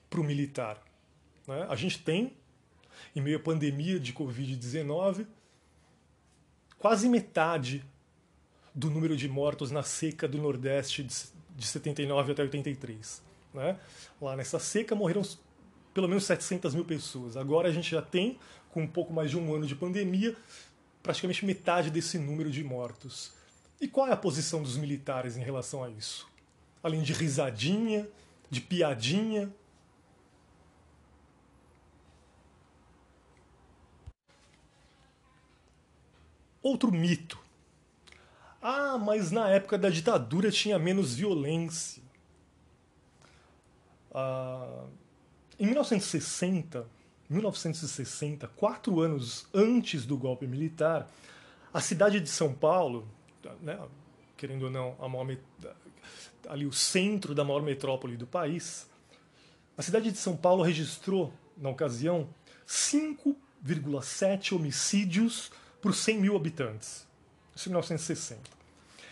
para 0.09 0.19
o 0.19 0.23
militar? 0.23 0.83
Né? 1.47 1.65
A 1.69 1.75
gente 1.75 1.99
tem, 2.03 2.33
em 3.15 3.21
meio 3.21 3.37
à 3.37 3.39
pandemia 3.39 3.99
de 3.99 4.13
Covid-19, 4.13 5.25
quase 6.77 7.07
metade 7.07 7.85
do 8.75 8.89
número 8.89 9.15
de 9.15 9.27
mortos 9.27 9.71
na 9.71 9.81
seca 9.81 10.27
do 10.27 10.37
Nordeste 10.37 11.03
de 11.03 11.65
79 11.65 12.33
até 12.33 12.43
83. 12.43 13.23
Né? 13.53 13.79
Lá 14.21 14.35
nessa 14.35 14.59
seca 14.59 14.93
morreram 14.93 15.23
pelo 15.97 16.07
menos 16.07 16.25
700 16.25 16.75
mil 16.75 16.85
pessoas. 16.85 17.35
Agora 17.35 17.69
a 17.69 17.71
gente 17.71 17.89
já 17.89 18.03
tem, 18.03 18.37
com 18.69 18.83
um 18.83 18.87
pouco 18.87 19.11
mais 19.11 19.31
de 19.31 19.35
um 19.39 19.55
ano 19.55 19.65
de 19.65 19.73
pandemia, 19.73 20.37
praticamente 21.01 21.43
metade 21.43 21.89
desse 21.89 22.19
número 22.19 22.51
de 22.51 22.63
mortos. 22.63 23.33
E 23.81 23.87
qual 23.87 24.07
é 24.07 24.11
a 24.11 24.15
posição 24.15 24.61
dos 24.61 24.77
militares 24.77 25.37
em 25.37 25.41
relação 25.41 25.83
a 25.83 25.89
isso? 25.89 26.27
Além 26.83 27.01
de 27.01 27.13
risadinha, 27.13 28.07
de 28.47 28.61
piadinha. 28.61 29.51
Outro 36.61 36.91
mito. 36.91 37.39
Ah, 38.61 38.99
mas 38.99 39.31
na 39.31 39.49
época 39.49 39.79
da 39.79 39.89
ditadura 39.89 40.51
tinha 40.51 40.77
menos 40.77 41.15
violência. 41.15 42.03
Ah, 44.13 44.85
em 45.59 45.65
1960, 45.65 46.87
1960, 47.29 48.47
quatro 48.55 49.01
anos 49.01 49.47
antes 49.53 50.05
do 50.05 50.17
golpe 50.17 50.47
militar, 50.47 51.09
a 51.73 51.81
cidade 51.81 52.19
de 52.19 52.29
São 52.29 52.53
Paulo 52.53 53.07
né, 53.61 53.79
querendo 54.35 54.63
ou 54.63 54.71
não, 54.71 54.95
a 54.99 55.07
maior, 55.07 55.37
ali 56.47 56.65
o 56.65 56.73
centro 56.73 57.33
da 57.33 57.43
maior 57.43 57.61
metrópole 57.61 58.17
do 58.17 58.27
país, 58.27 58.87
a 59.77 59.81
cidade 59.81 60.11
de 60.11 60.17
São 60.17 60.35
Paulo 60.35 60.63
registrou, 60.63 61.33
na 61.57 61.69
ocasião, 61.69 62.29
5,7 62.67 64.55
homicídios 64.55 65.51
por 65.81 65.93
100 65.93 66.19
mil 66.19 66.35
habitantes. 66.35 67.07
Isso 67.55 67.69
em 67.69 67.71
1960. 67.71 68.57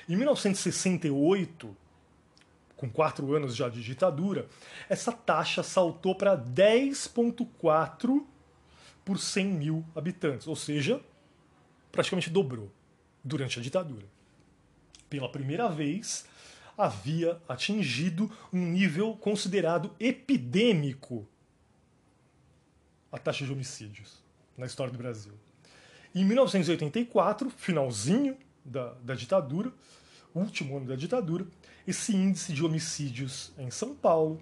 Em 0.08 0.15
1968, 0.15 1.75
com 2.75 2.89
quatro 2.89 3.33
anos 3.33 3.55
já 3.55 3.69
de 3.69 3.81
ditadura, 3.81 4.47
essa 4.89 5.11
taxa 5.11 5.63
saltou 5.63 6.15
para 6.15 6.38
10,4 6.38 8.25
por 9.03 9.19
100 9.19 9.45
mil 9.45 9.85
habitantes, 9.95 10.47
ou 10.47 10.55
seja, 10.55 11.01
praticamente 11.91 12.29
dobrou 12.29 12.71
durante 13.23 13.59
a 13.59 13.61
ditadura 13.61 14.15
pela 15.09 15.29
primeira 15.29 15.69
vez, 15.69 16.25
havia 16.78 17.39
atingido 17.47 18.30
um 18.51 18.59
nível 18.59 19.15
considerado 19.15 19.95
epidêmico 19.99 21.26
a 23.11 23.17
taxa 23.17 23.45
de 23.45 23.51
homicídios 23.53 24.21
na 24.57 24.65
história 24.65 24.91
do 24.91 24.97
Brasil. 24.97 25.32
Em 26.13 26.26
1984, 26.26 27.49
finalzinho 27.49 28.38
da, 28.63 28.93
da 28.95 29.15
ditadura, 29.15 29.71
último 30.34 30.76
ano 30.76 30.88
da 30.88 30.95
ditadura, 30.95 31.47
esse 31.88 32.15
índice 32.15 32.53
de 32.53 32.63
homicídios 32.63 33.51
em 33.57 33.69
São 33.69 33.93
Paulo 33.93 34.41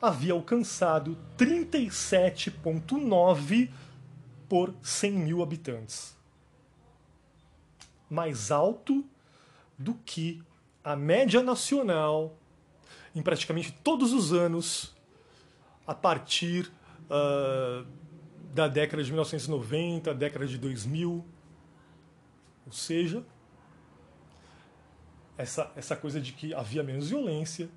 havia 0.00 0.32
alcançado 0.32 1.18
37,9 1.38 3.70
por 4.48 4.74
100 4.82 5.12
mil 5.12 5.42
habitantes. 5.42 6.16
Mais 8.10 8.50
alto 8.50 9.04
do 9.78 9.94
que 9.94 10.42
a 10.82 10.96
média 10.96 11.40
nacional 11.42 12.36
em 13.14 13.22
praticamente 13.22 13.70
todos 13.84 14.12
os 14.12 14.32
anos 14.32 14.92
a 15.86 15.94
partir 15.94 16.72
uh, 17.04 17.86
da 18.52 18.68
década 18.68 19.02
de 19.02 19.10
1990, 19.10 20.14
década 20.14 20.46
de 20.46 20.58
2000. 20.58 21.24
Ou 22.66 22.72
seja, 22.72 23.24
essa, 25.36 25.72
essa 25.76 25.96
coisa 25.96 26.20
de 26.20 26.32
que 26.32 26.54
havia 26.54 26.82
menos 26.82 27.08
violência 27.08 27.68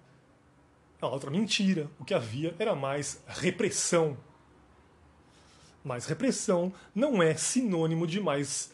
A 1.02 1.08
outra 1.08 1.30
mentira. 1.30 1.90
O 2.00 2.06
que 2.06 2.14
havia 2.14 2.56
era 2.58 2.76
mais 2.76 3.22
repressão. 3.28 4.18
Mais 5.84 6.06
repressão 6.06 6.74
não 6.94 7.22
é 7.22 7.36
sinônimo 7.36 8.08
de 8.08 8.20
mais 8.20 8.72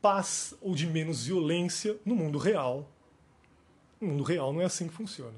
paz 0.00 0.54
ou 0.60 0.74
de 0.74 0.86
menos 0.86 1.26
violência 1.26 1.98
no 2.04 2.14
mundo 2.14 2.38
real. 2.38 2.88
No 4.00 4.08
mundo 4.08 4.22
real 4.22 4.52
não 4.52 4.62
é 4.62 4.64
assim 4.64 4.88
que 4.88 4.94
funciona. 4.94 5.36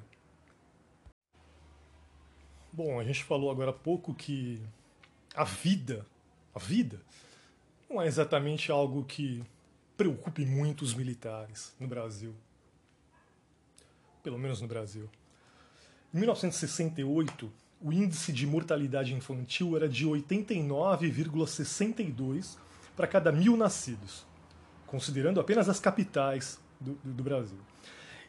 Bom, 2.72 3.00
a 3.00 3.04
gente 3.04 3.24
falou 3.24 3.50
agora 3.50 3.70
há 3.70 3.74
pouco 3.74 4.14
que 4.14 4.62
a 5.34 5.42
vida, 5.42 6.06
a 6.54 6.58
vida, 6.58 7.00
não 7.88 8.00
é 8.00 8.06
exatamente 8.06 8.70
algo 8.70 9.04
que 9.04 9.42
preocupe 10.01 10.46
muito 10.46 10.80
os 10.80 10.94
militares 10.94 11.74
no 11.78 11.86
Brasil. 11.86 12.34
Pelo 14.22 14.38
menos 14.38 14.62
no 14.62 14.66
Brasil. 14.66 15.11
Em 16.14 16.20
1968, 16.20 17.53
o 17.82 17.92
índice 17.92 18.32
de 18.32 18.46
mortalidade 18.46 19.12
infantil 19.12 19.76
era 19.76 19.86
de 19.86 20.07
89,62 20.07 22.57
para 22.96 23.07
cada 23.07 23.30
mil 23.30 23.59
nascidos, 23.59 24.24
considerando 24.86 25.38
apenas 25.38 25.68
as 25.68 25.78
capitais 25.78 26.59
do, 26.80 26.94
do, 27.05 27.12
do 27.12 27.22
Brasil. 27.22 27.59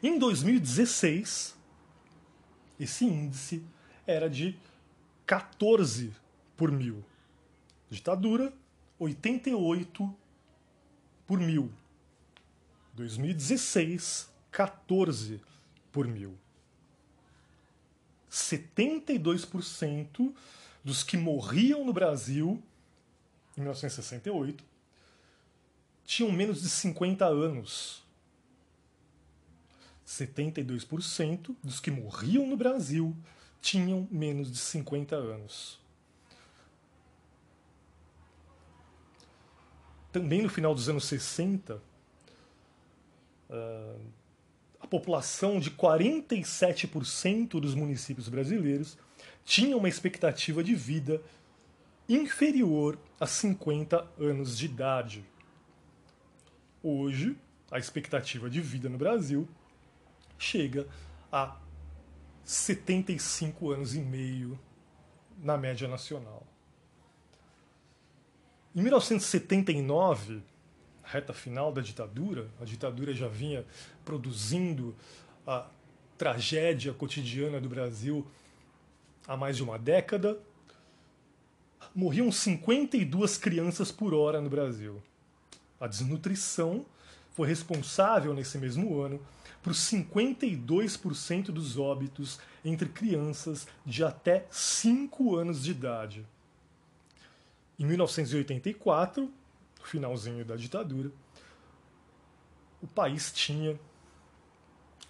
Em 0.02 0.18
2016, 0.18 1.56
esse 2.78 3.06
índice 3.06 3.64
era 4.06 4.28
de 4.28 4.58
14 5.24 6.12
por 6.54 6.70
mil. 6.70 7.02
Ditadura, 7.88 8.52
88 8.98 10.14
por 11.32 11.40
mil. 11.40 11.72
2016, 12.92 14.28
14 14.50 15.40
por 15.90 16.06
mil. 16.06 16.36
72% 18.30 20.34
dos 20.84 21.02
que 21.02 21.16
morriam 21.16 21.86
no 21.86 21.92
Brasil 21.94 22.62
em 23.56 23.62
1968 23.62 24.62
tinham 26.04 26.30
menos 26.30 26.60
de 26.60 26.68
50 26.68 27.24
anos. 27.24 28.04
72% 30.06 31.56
dos 31.64 31.80
que 31.80 31.90
morriam 31.90 32.46
no 32.46 32.58
Brasil 32.58 33.16
tinham 33.62 34.06
menos 34.10 34.52
de 34.52 34.58
50 34.58 35.16
anos. 35.16 35.81
Também 40.12 40.42
no 40.42 40.48
final 40.48 40.74
dos 40.74 40.88
anos 40.88 41.06
60, 41.06 41.82
ah, 43.50 43.96
a 44.78 44.86
população 44.86 45.58
de 45.58 45.70
47% 45.70 47.60
dos 47.60 47.74
municípios 47.74 48.28
brasileiros 48.28 48.98
tinha 49.44 49.76
uma 49.76 49.88
expectativa 49.88 50.62
de 50.62 50.74
vida 50.74 51.22
inferior 52.08 52.98
a 53.18 53.26
50 53.26 54.06
anos 54.18 54.58
de 54.58 54.66
idade. 54.66 55.24
Hoje, 56.82 57.36
a 57.70 57.78
expectativa 57.78 58.50
de 58.50 58.60
vida 58.60 58.88
no 58.88 58.98
Brasil 58.98 59.48
chega 60.36 60.86
a 61.30 61.56
75 62.44 63.70
anos 63.70 63.94
e 63.94 64.00
meio 64.00 64.58
na 65.38 65.56
média 65.56 65.88
nacional. 65.88 66.46
Em 68.74 68.80
1979, 68.80 70.42
reta 71.04 71.34
final 71.34 71.70
da 71.70 71.82
ditadura, 71.82 72.48
a 72.58 72.64
ditadura 72.64 73.12
já 73.12 73.28
vinha 73.28 73.66
produzindo 74.02 74.96
a 75.46 75.66
tragédia 76.16 76.94
cotidiana 76.94 77.60
do 77.60 77.68
Brasil 77.68 78.26
há 79.28 79.36
mais 79.36 79.56
de 79.56 79.62
uma 79.62 79.78
década. 79.78 80.38
Morriam 81.94 82.32
52 82.32 83.36
crianças 83.36 83.92
por 83.92 84.14
hora 84.14 84.40
no 84.40 84.48
Brasil. 84.48 85.02
A 85.78 85.86
desnutrição 85.86 86.86
foi 87.32 87.48
responsável 87.48 88.32
nesse 88.32 88.56
mesmo 88.56 88.98
ano 88.98 89.20
por 89.62 89.74
52% 89.74 91.46
dos 91.46 91.76
óbitos 91.76 92.40
entre 92.64 92.88
crianças 92.88 93.66
de 93.84 94.02
até 94.02 94.46
5 94.50 95.36
anos 95.36 95.62
de 95.62 95.72
idade. 95.72 96.26
Em 97.78 97.86
1984, 97.86 99.22
no 99.24 99.86
finalzinho 99.86 100.44
da 100.44 100.56
ditadura, 100.56 101.10
o 102.82 102.86
país 102.86 103.32
tinha 103.32 103.78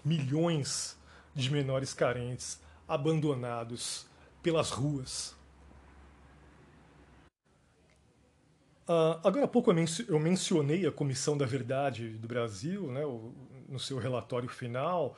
milhões 0.04 0.96
de 1.34 1.50
menores 1.50 1.94
carentes 1.94 2.60
abandonados 2.86 4.06
pelas 4.42 4.70
ruas. 4.70 5.34
Uh, 8.88 9.16
agora 9.24 9.44
há 9.44 9.48
pouco 9.48 9.72
eu, 10.08 10.18
mencionei 10.18 10.86
a 10.86 10.92
Comissão 10.92 11.38
da 11.38 11.46
Verdade 11.46 12.10
do 12.10 12.26
Brasil, 12.26 12.90
né, 12.90 13.02
no 13.68 13.78
seu 13.78 13.96
relatório 13.96 14.48
final, 14.48 15.16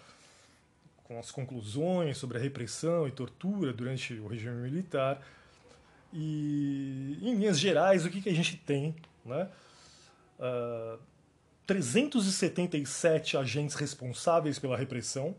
com 1.02 1.18
as 1.18 1.30
conclusões 1.30 2.18
sobre 2.18 2.38
a 2.38 2.40
repressão 2.40 3.08
e 3.08 3.10
tortura 3.10 3.72
durante 3.72 4.14
o 4.14 4.28
regime 4.28 4.62
militar. 4.62 5.20
E, 6.16 7.18
em 7.20 7.34
linhas 7.34 7.58
gerais, 7.58 8.06
o 8.06 8.10
que, 8.10 8.22
que 8.22 8.28
a 8.28 8.34
gente 8.34 8.56
tem? 8.56 8.94
Né? 9.26 9.48
Uh, 10.38 10.94
ah, 10.94 10.98
377 11.66 13.36
agentes 13.36 13.74
responsáveis 13.74 14.58
pela 14.60 14.76
repressão, 14.76 15.34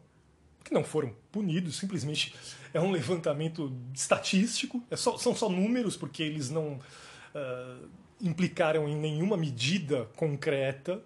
que 0.65 0.73
não 0.73 0.83
foram 0.83 1.15
punidos, 1.31 1.77
simplesmente 1.77 2.35
é 2.73 2.81
um 2.81 2.91
levantamento 2.91 3.71
estatístico, 3.93 4.83
é 4.91 4.97
só, 4.97 5.17
são 5.17 5.33
só 5.33 5.47
números, 5.47 5.95
porque 5.95 6.21
eles 6.21 6.49
não 6.49 6.73
uh, 6.73 7.89
implicaram 8.19 8.89
em 8.89 8.95
nenhuma 8.97 9.37
medida 9.37 10.09
concreta. 10.15 11.01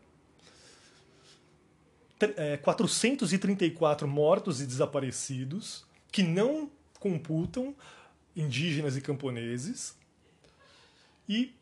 434 2.63 4.05
é, 4.05 4.09
mortos 4.09 4.61
e 4.61 4.65
desaparecidos, 4.65 5.85
que 6.11 6.21
não 6.21 6.69
computam 6.99 7.73
indígenas 8.39 8.97
e 8.97 9.01
camponeses, 9.01 9.95
e 11.27 11.53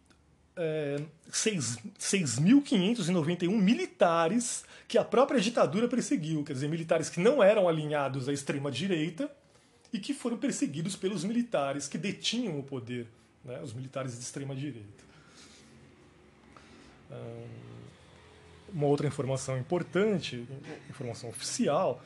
é, 0.56 1.02
6.591 1.30 3.50
militares 3.50 4.64
que 4.88 4.98
a 4.98 5.04
própria 5.04 5.40
ditadura 5.40 5.88
perseguiu, 5.88 6.44
quer 6.44 6.54
dizer, 6.54 6.68
militares 6.68 7.10
que 7.10 7.20
não 7.20 7.44
eram 7.44 7.68
alinhados 7.68 8.30
à 8.30 8.34
extrema-direita 8.34 9.30
e 9.92 10.00
que 10.00 10.14
foram 10.14 10.38
perseguidos 10.38 10.96
pelos 10.96 11.24
militares 11.24 11.88
que 11.88 11.98
detinham 11.98 12.60
o 12.60 12.64
poder, 12.64 13.08
né, 13.44 13.60
os 13.62 13.74
militares 13.74 14.14
de 14.14 14.20
extrema-direita. 14.20 15.08
Uma 18.74 18.88
outra 18.88 19.08
informação 19.08 19.58
importante, 19.58 20.46
informação 20.90 21.30
oficial, 21.30 22.04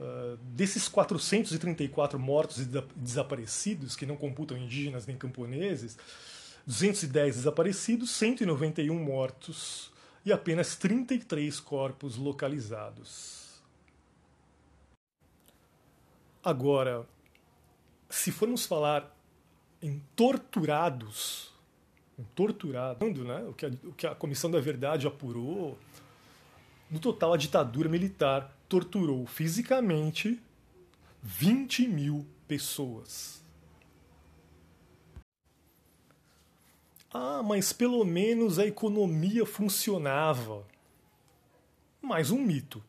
Uh, 0.00 0.36
desses 0.42 0.88
434 0.88 2.18
mortos 2.18 2.58
e 2.58 2.68
desaparecidos, 2.96 3.94
que 3.94 4.06
não 4.06 4.16
computam 4.16 4.56
indígenas 4.56 5.06
nem 5.06 5.16
camponeses, 5.16 5.96
210 6.66 7.36
desaparecidos, 7.36 8.10
191 8.10 8.98
mortos 8.98 9.92
e 10.24 10.32
apenas 10.32 10.76
33 10.76 11.60
corpos 11.60 12.16
localizados. 12.16 13.60
Agora, 16.42 17.06
se 18.08 18.32
formos 18.32 18.66
falar 18.66 19.16
em 19.80 20.02
torturados, 20.16 21.52
em 22.18 22.24
torturado, 22.34 23.06
né, 23.24 23.44
o, 23.48 23.52
que 23.52 23.66
a, 23.66 23.70
o 23.84 23.92
que 23.92 24.06
a 24.06 24.14
Comissão 24.14 24.50
da 24.50 24.60
Verdade 24.60 25.06
apurou, 25.06 25.78
no 26.90 26.98
total 26.98 27.32
a 27.32 27.36
ditadura 27.36 27.88
militar 27.88 28.54
torturou 28.72 29.26
fisicamente 29.26 30.40
20 31.22 31.86
mil 31.88 32.26
pessoas. 32.48 33.44
Ah, 37.12 37.42
mas 37.42 37.70
pelo 37.70 38.02
menos 38.02 38.58
a 38.58 38.64
economia 38.64 39.44
funcionava. 39.44 40.66
Mais 42.00 42.30
um 42.30 42.40
mito. 42.40 42.82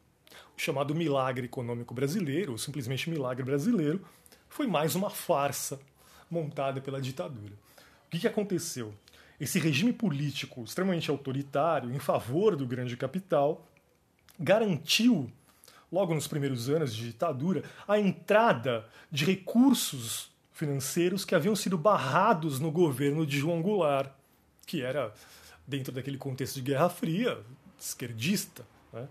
O 0.55 0.61
chamado 0.61 0.95
milagre 0.95 1.47
econômico 1.47 1.93
brasileiro, 1.93 2.53
ou 2.53 2.57
simplesmente 2.57 3.09
milagre 3.09 3.43
brasileiro, 3.43 4.07
foi 4.47 4.65
mais 4.65 4.95
uma 4.95 5.09
farsa 5.09 5.81
montada 6.31 6.79
pela 6.79 7.01
ditadura. 7.01 7.55
O 8.07 8.09
que, 8.09 8.19
que 8.19 8.27
aconteceu? 8.27 8.93
Esse 9.37 9.59
regime 9.59 9.91
político 9.91 10.63
extremamente 10.63 11.11
autoritário, 11.11 11.93
em 11.93 11.99
favor 11.99 12.55
do 12.55 12.65
grande 12.65 12.95
capital, 12.95 13.67
garantiu 14.39 15.29
logo 15.93 16.15
nos 16.15 16.27
primeiros 16.27 16.69
anos 16.69 16.95
de 16.95 17.05
ditadura, 17.05 17.63
a 17.87 17.99
entrada 17.99 18.83
de 19.11 19.25
recursos 19.25 20.31
financeiros 20.51 21.23
que 21.23 21.35
haviam 21.35 21.55
sido 21.55 21.77
barrados 21.77 22.59
no 22.59 22.71
governo 22.71 23.27
de 23.27 23.37
João 23.37 23.61
Goulart, 23.61 24.11
que 24.65 24.81
era, 24.81 25.13
dentro 25.67 25.93
daquele 25.93 26.17
contexto 26.17 26.55
de 26.55 26.61
Guerra 26.63 26.89
Fria, 26.89 27.39
esquerdista. 27.79 28.65
Né? 28.91 29.07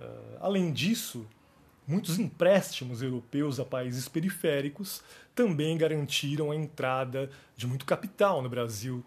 Uh, 0.00 0.38
além 0.40 0.72
disso, 0.72 1.24
muitos 1.86 2.18
empréstimos 2.18 3.00
europeus 3.00 3.60
a 3.60 3.64
países 3.64 4.08
periféricos 4.08 5.02
também 5.36 5.78
garantiram 5.78 6.50
a 6.50 6.56
entrada 6.56 7.30
de 7.56 7.64
muito 7.64 7.84
capital 7.84 8.42
no 8.42 8.48
Brasil 8.48 9.04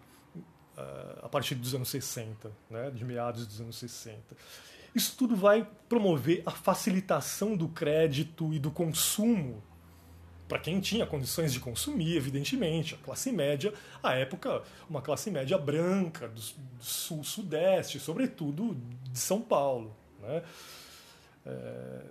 uh, 0.78 1.26
a 1.26 1.28
partir 1.28 1.56
dos 1.56 1.74
anos 1.74 1.90
60, 1.90 2.50
né, 2.70 2.90
de 2.90 3.04
meados 3.04 3.46
dos 3.46 3.60
anos 3.60 3.76
60. 3.76 4.18
Isso 4.94 5.14
tudo 5.16 5.36
vai 5.36 5.66
promover 5.88 6.42
a 6.44 6.50
facilitação 6.50 7.56
do 7.56 7.68
crédito 7.68 8.52
e 8.52 8.58
do 8.58 8.70
consumo 8.70 9.62
para 10.50 10.58
quem 10.58 10.80
tinha 10.80 11.06
condições 11.06 11.52
de 11.52 11.60
consumir, 11.60 12.16
evidentemente, 12.16 12.96
a 12.96 12.98
classe 12.98 13.30
média, 13.30 13.72
à 14.02 14.14
época, 14.14 14.64
uma 14.88 15.00
classe 15.00 15.30
média 15.30 15.56
branca, 15.56 16.26
do, 16.26 16.40
sul-sudeste, 16.80 18.00
sobretudo 18.00 18.76
de 19.12 19.18
São 19.18 19.40
Paulo. 19.40 19.94
Né? 20.20 20.42
É, 21.46 22.02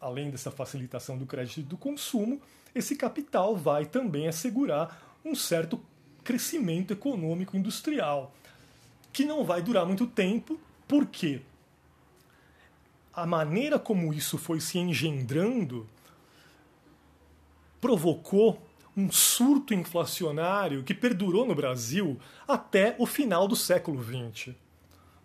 além 0.00 0.28
dessa 0.28 0.50
facilitação 0.50 1.16
do 1.16 1.24
crédito 1.24 1.60
e 1.60 1.62
do 1.62 1.76
consumo, 1.76 2.42
esse 2.74 2.96
capital 2.96 3.54
vai 3.54 3.86
também 3.86 4.26
assegurar 4.26 5.16
um 5.24 5.36
certo 5.36 5.80
crescimento 6.24 6.92
econômico 6.92 7.56
industrial, 7.56 8.34
que 9.12 9.24
não 9.24 9.44
vai 9.44 9.62
durar 9.62 9.86
muito 9.86 10.04
tempo, 10.04 10.58
porque 10.88 11.40
a 13.14 13.26
maneira 13.26 13.78
como 13.78 14.12
isso 14.12 14.36
foi 14.36 14.60
se 14.60 14.78
engendrando 14.78 15.86
provocou 17.80 18.60
um 18.96 19.10
surto 19.10 19.74
inflacionário 19.74 20.82
que 20.82 20.94
perdurou 20.94 21.46
no 21.46 21.54
Brasil 21.54 22.18
até 22.46 22.94
o 22.98 23.06
final 23.06 23.46
do 23.46 23.56
século 23.56 24.02
XX. 24.02 24.54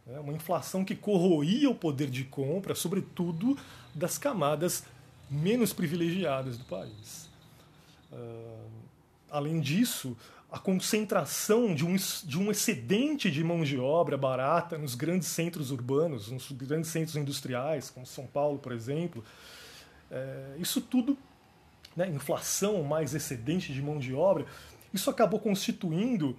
É 0.07 0.19
uma 0.19 0.33
inflação 0.33 0.83
que 0.83 0.95
corroía 0.95 1.69
o 1.69 1.75
poder 1.75 2.09
de 2.09 2.23
compra, 2.23 2.73
sobretudo 2.73 3.57
das 3.93 4.17
camadas 4.17 4.83
menos 5.29 5.71
privilegiadas 5.71 6.57
do 6.57 6.65
país. 6.65 7.29
Uh, 8.11 8.69
além 9.29 9.59
disso, 9.59 10.17
a 10.51 10.57
concentração 10.57 11.75
de 11.75 11.85
um, 11.85 11.95
de 11.95 12.39
um 12.39 12.49
excedente 12.49 13.29
de 13.29 13.43
mão 13.43 13.63
de 13.63 13.77
obra 13.77 14.17
barata 14.17 14.77
nos 14.77 14.95
grandes 14.95 15.27
centros 15.27 15.69
urbanos, 15.69 16.31
nos 16.31 16.51
grandes 16.51 16.89
centros 16.89 17.15
industriais, 17.15 17.89
como 17.89 18.05
São 18.05 18.25
Paulo, 18.25 18.57
por 18.57 18.71
exemplo, 18.71 19.23
é, 20.09 20.55
isso 20.57 20.81
tudo 20.81 21.15
né, 21.95 22.07
inflação 22.09 22.81
mais 22.83 23.13
excedente 23.13 23.73
de 23.73 23.81
mão 23.81 23.99
de 23.99 24.13
obra, 24.13 24.45
isso 24.93 25.09
acabou 25.09 25.39
constituindo 25.39 26.29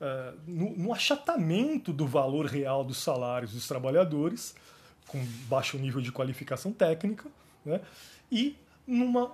uh, 0.00 0.38
no, 0.46 0.76
no, 0.76 0.92
achatamento 0.92 1.92
do 1.92 2.06
valor 2.06 2.46
real 2.46 2.82
dos 2.82 2.98
salários 2.98 3.52
dos 3.52 3.68
trabalhadores, 3.68 4.54
com 5.06 5.24
baixo 5.48 5.78
nível 5.78 6.00
de 6.00 6.10
qualificação 6.10 6.72
técnica, 6.72 7.28
né, 7.64 7.80
e 8.32 8.56
numa 8.86 9.32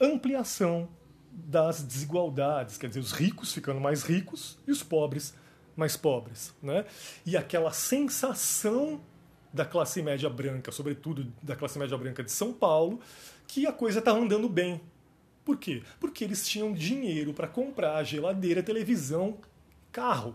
ampliação 0.00 0.88
das 1.34 1.82
desigualdades, 1.82 2.78
quer 2.78 2.88
dizer, 2.88 3.00
os 3.00 3.12
ricos 3.12 3.52
ficando 3.52 3.80
mais 3.80 4.02
ricos 4.02 4.58
e 4.66 4.70
os 4.70 4.82
pobres 4.82 5.34
mais 5.76 5.96
pobres. 5.96 6.54
Né? 6.62 6.84
E 7.26 7.36
aquela 7.36 7.72
sensação 7.72 9.00
da 9.52 9.64
classe 9.64 10.02
média 10.02 10.28
branca, 10.28 10.72
sobretudo 10.72 11.32
da 11.42 11.54
classe 11.54 11.78
média 11.78 11.96
branca 11.96 12.22
de 12.22 12.30
São 12.30 12.52
Paulo, 12.52 13.00
que 13.46 13.66
a 13.66 13.72
coisa 13.72 13.98
estava 14.00 14.18
andando 14.18 14.48
bem. 14.48 14.80
Por 15.44 15.58
quê? 15.58 15.82
Porque 16.00 16.24
eles 16.24 16.46
tinham 16.46 16.72
dinheiro 16.72 17.32
para 17.32 17.46
comprar 17.46 18.02
geladeira, 18.02 18.62
televisão, 18.62 19.38
carro. 19.92 20.34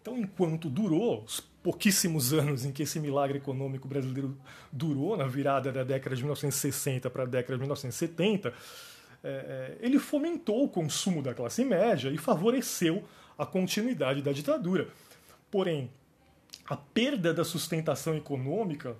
Então, 0.00 0.18
enquanto 0.18 0.70
durou, 0.70 1.24
os 1.24 1.40
pouquíssimos 1.62 2.32
anos 2.32 2.64
em 2.64 2.72
que 2.72 2.82
esse 2.82 2.98
milagre 2.98 3.38
econômico 3.38 3.86
brasileiro 3.86 4.36
durou, 4.72 5.16
na 5.16 5.26
virada 5.26 5.70
da 5.70 5.84
década 5.84 6.16
de 6.16 6.22
1960 6.22 7.10
para 7.10 7.24
a 7.24 7.26
década 7.26 7.54
de 7.54 7.60
1970, 7.60 8.48
é, 8.48 9.28
é, 9.28 9.76
ele 9.80 9.98
fomentou 9.98 10.64
o 10.64 10.68
consumo 10.68 11.22
da 11.22 11.34
classe 11.34 11.64
média 11.64 12.10
e 12.10 12.16
favoreceu 12.16 13.04
a 13.36 13.44
continuidade 13.44 14.22
da 14.22 14.32
ditadura. 14.32 14.88
Porém, 15.50 15.90
a 16.66 16.76
perda 16.76 17.34
da 17.34 17.44
sustentação 17.44 18.16
econômica 18.16 18.96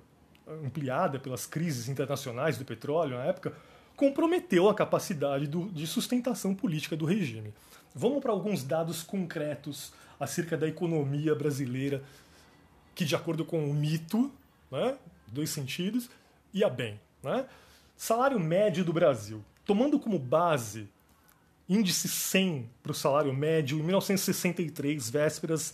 ampliada 0.63 1.19
pelas 1.19 1.47
crises 1.47 1.89
internacionais 1.89 2.59
do 2.59 2.65
petróleo 2.65 3.17
na 3.17 3.25
época, 3.25 3.53
comprometeu 3.97 4.69
a 4.69 4.75
capacidade 4.75 5.47
do, 5.47 5.69
de 5.71 5.87
sustentação 5.87 6.55
política 6.55 6.97
do 6.97 7.05
regime. 7.05 7.53
Vamos 7.95 8.21
para 8.21 8.33
alguns 8.33 8.65
dados 8.65 9.03
concretos 9.03 9.93
acerca 10.21 10.57
da 10.57 10.69
economia 10.69 11.35
brasileira, 11.35 12.05
que, 12.95 13.05
de 13.05 13.17
acordo 13.17 13.45
com 13.45 13.69
o 13.71 13.75
mito, 13.75 14.31
né, 14.71 14.97
dois 15.27 15.49
sentidos, 15.49 16.11
ia 16.53 16.69
bem. 16.69 17.01
Né? 17.23 17.47
Salário 17.97 18.39
médio 18.39 18.85
do 18.85 18.93
Brasil. 18.93 19.43
Tomando 19.65 19.99
como 19.99 20.19
base 20.19 20.89
índice 21.69 22.09
100 22.09 22.69
para 22.83 22.93
o 22.93 22.95
salário 22.95 23.33
médio 23.33 23.79
em 23.79 23.83
1963, 23.83 25.09
vésperas 25.09 25.73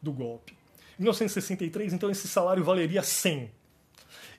do 0.00 0.12
golpe. 0.12 0.52
Em 0.98 1.02
1963, 1.02 1.94
então, 1.94 2.10
esse 2.10 2.28
salário 2.28 2.62
valeria 2.62 3.02
100. 3.02 3.50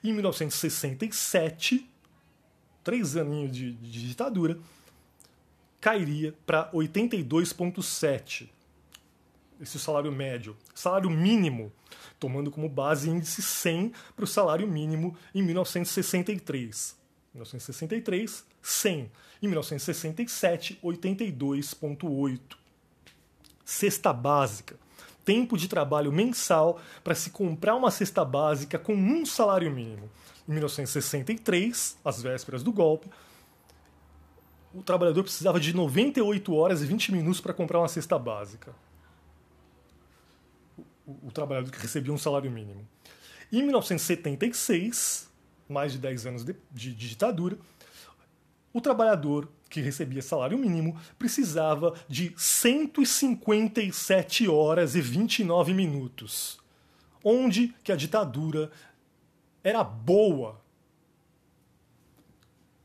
Em 0.04 0.12
1967, 0.12 1.88
três 2.84 3.16
aninhos 3.16 3.50
de, 3.50 3.72
de 3.72 4.08
ditadura, 4.08 4.58
cairia 5.80 6.32
para 6.46 6.70
82,7. 6.70 8.48
Esse 9.62 9.78
salário 9.78 10.10
médio. 10.10 10.56
Salário 10.74 11.08
mínimo, 11.08 11.72
tomando 12.18 12.50
como 12.50 12.68
base 12.68 13.08
índice 13.08 13.40
100 13.40 13.92
para 14.16 14.24
o 14.24 14.28
salário 14.28 14.66
mínimo 14.66 15.16
em 15.32 15.40
1963. 15.40 16.96
1963, 17.32 18.44
100. 18.60 19.12
Em 19.40 19.46
1967, 19.46 20.80
82,8. 20.82 22.40
Cesta 23.64 24.12
básica 24.12 24.76
tempo 25.24 25.56
de 25.56 25.68
trabalho 25.68 26.12
mensal 26.12 26.80
para 27.02 27.14
se 27.14 27.30
comprar 27.30 27.74
uma 27.76 27.90
cesta 27.90 28.24
básica 28.24 28.78
com 28.78 28.94
um 28.94 29.24
salário 29.24 29.70
mínimo. 29.70 30.10
Em 30.48 30.52
1963, 30.52 31.96
às 32.04 32.20
vésperas 32.20 32.62
do 32.62 32.72
golpe, 32.72 33.08
o 34.74 34.82
trabalhador 34.82 35.22
precisava 35.22 35.60
de 35.60 35.74
98 35.74 36.54
horas 36.54 36.82
e 36.82 36.86
20 36.86 37.12
minutos 37.12 37.40
para 37.40 37.54
comprar 37.54 37.78
uma 37.78 37.88
cesta 37.88 38.18
básica. 38.18 38.74
O, 41.06 41.28
o, 41.28 41.32
trabalhador 41.32 41.70
que 41.70 41.80
recebia 41.80 42.12
um 42.12 42.18
salário 42.18 42.50
mínimo. 42.50 42.86
Em 43.52 43.62
1976, 43.62 45.28
mais 45.68 45.92
de 45.92 45.98
10 45.98 46.26
anos 46.26 46.44
de, 46.44 46.54
de, 46.70 46.94
de 46.94 47.08
ditadura, 47.08 47.58
o 48.72 48.80
trabalhador 48.80 49.48
que 49.72 49.80
recebia 49.80 50.20
salário 50.20 50.58
mínimo, 50.58 51.00
precisava 51.18 51.94
de 52.06 52.34
157 52.36 54.46
horas 54.46 54.94
e 54.94 55.00
29 55.00 55.72
minutos. 55.72 56.60
Onde 57.24 57.74
que 57.82 57.90
a 57.90 57.96
ditadura 57.96 58.70
era 59.64 59.82
boa. 59.82 60.60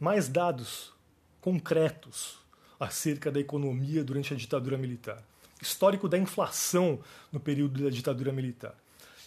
mais 0.00 0.28
dados 0.28 0.92
concretos 1.40 2.38
acerca 2.80 3.30
da 3.30 3.38
economia 3.38 4.02
durante 4.02 4.32
a 4.32 4.36
ditadura 4.36 4.78
militar. 4.78 5.22
Histórico 5.60 6.08
da 6.08 6.18
inflação 6.18 7.00
no 7.30 7.38
período 7.38 7.84
da 7.84 7.90
ditadura 7.90 8.32
militar. 8.32 8.74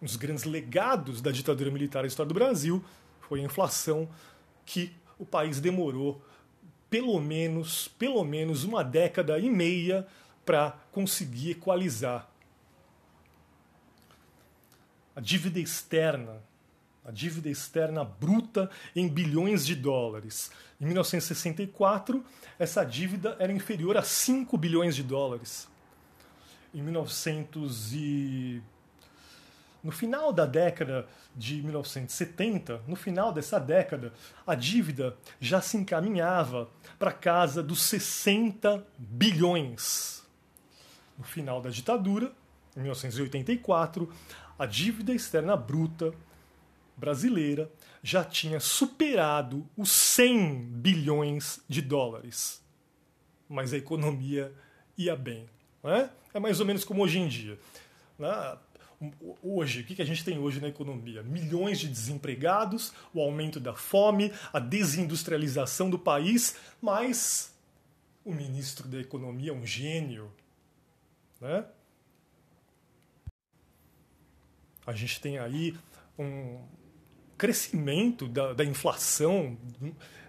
Um 0.00 0.06
dos 0.06 0.16
grandes 0.16 0.44
legados 0.44 1.20
da 1.20 1.30
ditadura 1.30 1.70
militar 1.70 2.02
na 2.02 2.08
história 2.08 2.28
do 2.28 2.34
Brasil 2.34 2.84
foi 3.20 3.40
a 3.40 3.44
inflação 3.44 4.08
que 4.66 4.92
o 5.18 5.24
país 5.24 5.60
demorou 5.60 6.20
pelo 6.90 7.18
menos, 7.20 7.88
pelo 7.88 8.22
menos 8.22 8.64
uma 8.64 8.84
década 8.84 9.38
e 9.38 9.48
meia 9.48 10.06
para 10.44 10.72
conseguir 10.90 11.52
equalizar. 11.52 12.28
A 15.16 15.20
dívida 15.20 15.58
externa, 15.58 16.42
a 17.04 17.10
dívida 17.10 17.48
externa 17.48 18.04
bruta 18.04 18.70
em 18.94 19.08
bilhões 19.08 19.66
de 19.66 19.74
dólares. 19.74 20.50
Em 20.80 20.86
1964, 20.86 22.24
essa 22.58 22.84
dívida 22.84 23.36
era 23.38 23.52
inferior 23.52 23.96
a 23.96 24.02
5 24.02 24.56
bilhões 24.56 24.94
de 24.94 25.02
dólares. 25.02 25.68
Em 26.74 26.82
1900 26.82 27.92
e 27.92 28.62
no 29.82 29.90
final 29.90 30.32
da 30.32 30.46
década 30.46 31.08
de 31.34 31.60
1970, 31.60 32.82
no 32.86 32.94
final 32.94 33.32
dessa 33.32 33.58
década, 33.58 34.12
a 34.46 34.54
dívida 34.54 35.16
já 35.40 35.60
se 35.60 35.76
encaminhava 35.76 36.70
para 37.00 37.10
casa 37.10 37.62
dos 37.62 37.82
60 37.82 38.86
bilhões. 38.96 40.22
No 41.18 41.24
final 41.24 41.60
da 41.60 41.68
ditadura, 41.68 42.32
em 42.76 42.82
1984, 42.82 44.08
a 44.56 44.66
dívida 44.66 45.12
externa 45.12 45.56
bruta 45.56 46.14
brasileira 46.96 47.70
já 48.02 48.24
tinha 48.24 48.60
superado 48.60 49.66
os 49.76 49.90
100 49.90 50.64
bilhões 50.72 51.60
de 51.68 51.80
dólares. 51.80 52.62
Mas 53.48 53.72
a 53.72 53.76
economia 53.76 54.52
ia 54.96 55.16
bem. 55.16 55.48
É? 55.84 56.08
é 56.34 56.40
mais 56.40 56.60
ou 56.60 56.66
menos 56.66 56.84
como 56.84 57.02
hoje 57.02 57.18
em 57.18 57.28
dia. 57.28 57.58
Né? 58.18 58.58
hoje, 59.42 59.80
o 59.80 59.84
que 59.84 60.00
a 60.00 60.04
gente 60.04 60.24
tem 60.24 60.38
hoje 60.38 60.60
na 60.60 60.68
economia? 60.68 61.22
Milhões 61.22 61.80
de 61.80 61.88
desempregados, 61.88 62.92
o 63.12 63.20
aumento 63.20 63.58
da 63.58 63.74
fome, 63.74 64.32
a 64.52 64.58
desindustrialização 64.58 65.90
do 65.90 65.98
país, 65.98 66.56
mas 66.80 67.52
o 68.24 68.32
ministro 68.32 68.86
da 68.88 69.00
Economia 69.00 69.50
é 69.50 69.54
um 69.54 69.66
gênio. 69.66 70.30
Né? 71.40 71.64
A 74.86 74.92
gente 74.92 75.20
tem 75.20 75.38
aí 75.38 75.76
um 76.18 76.60
crescimento 77.42 78.28
da, 78.28 78.52
da 78.52 78.64
inflação, 78.64 79.58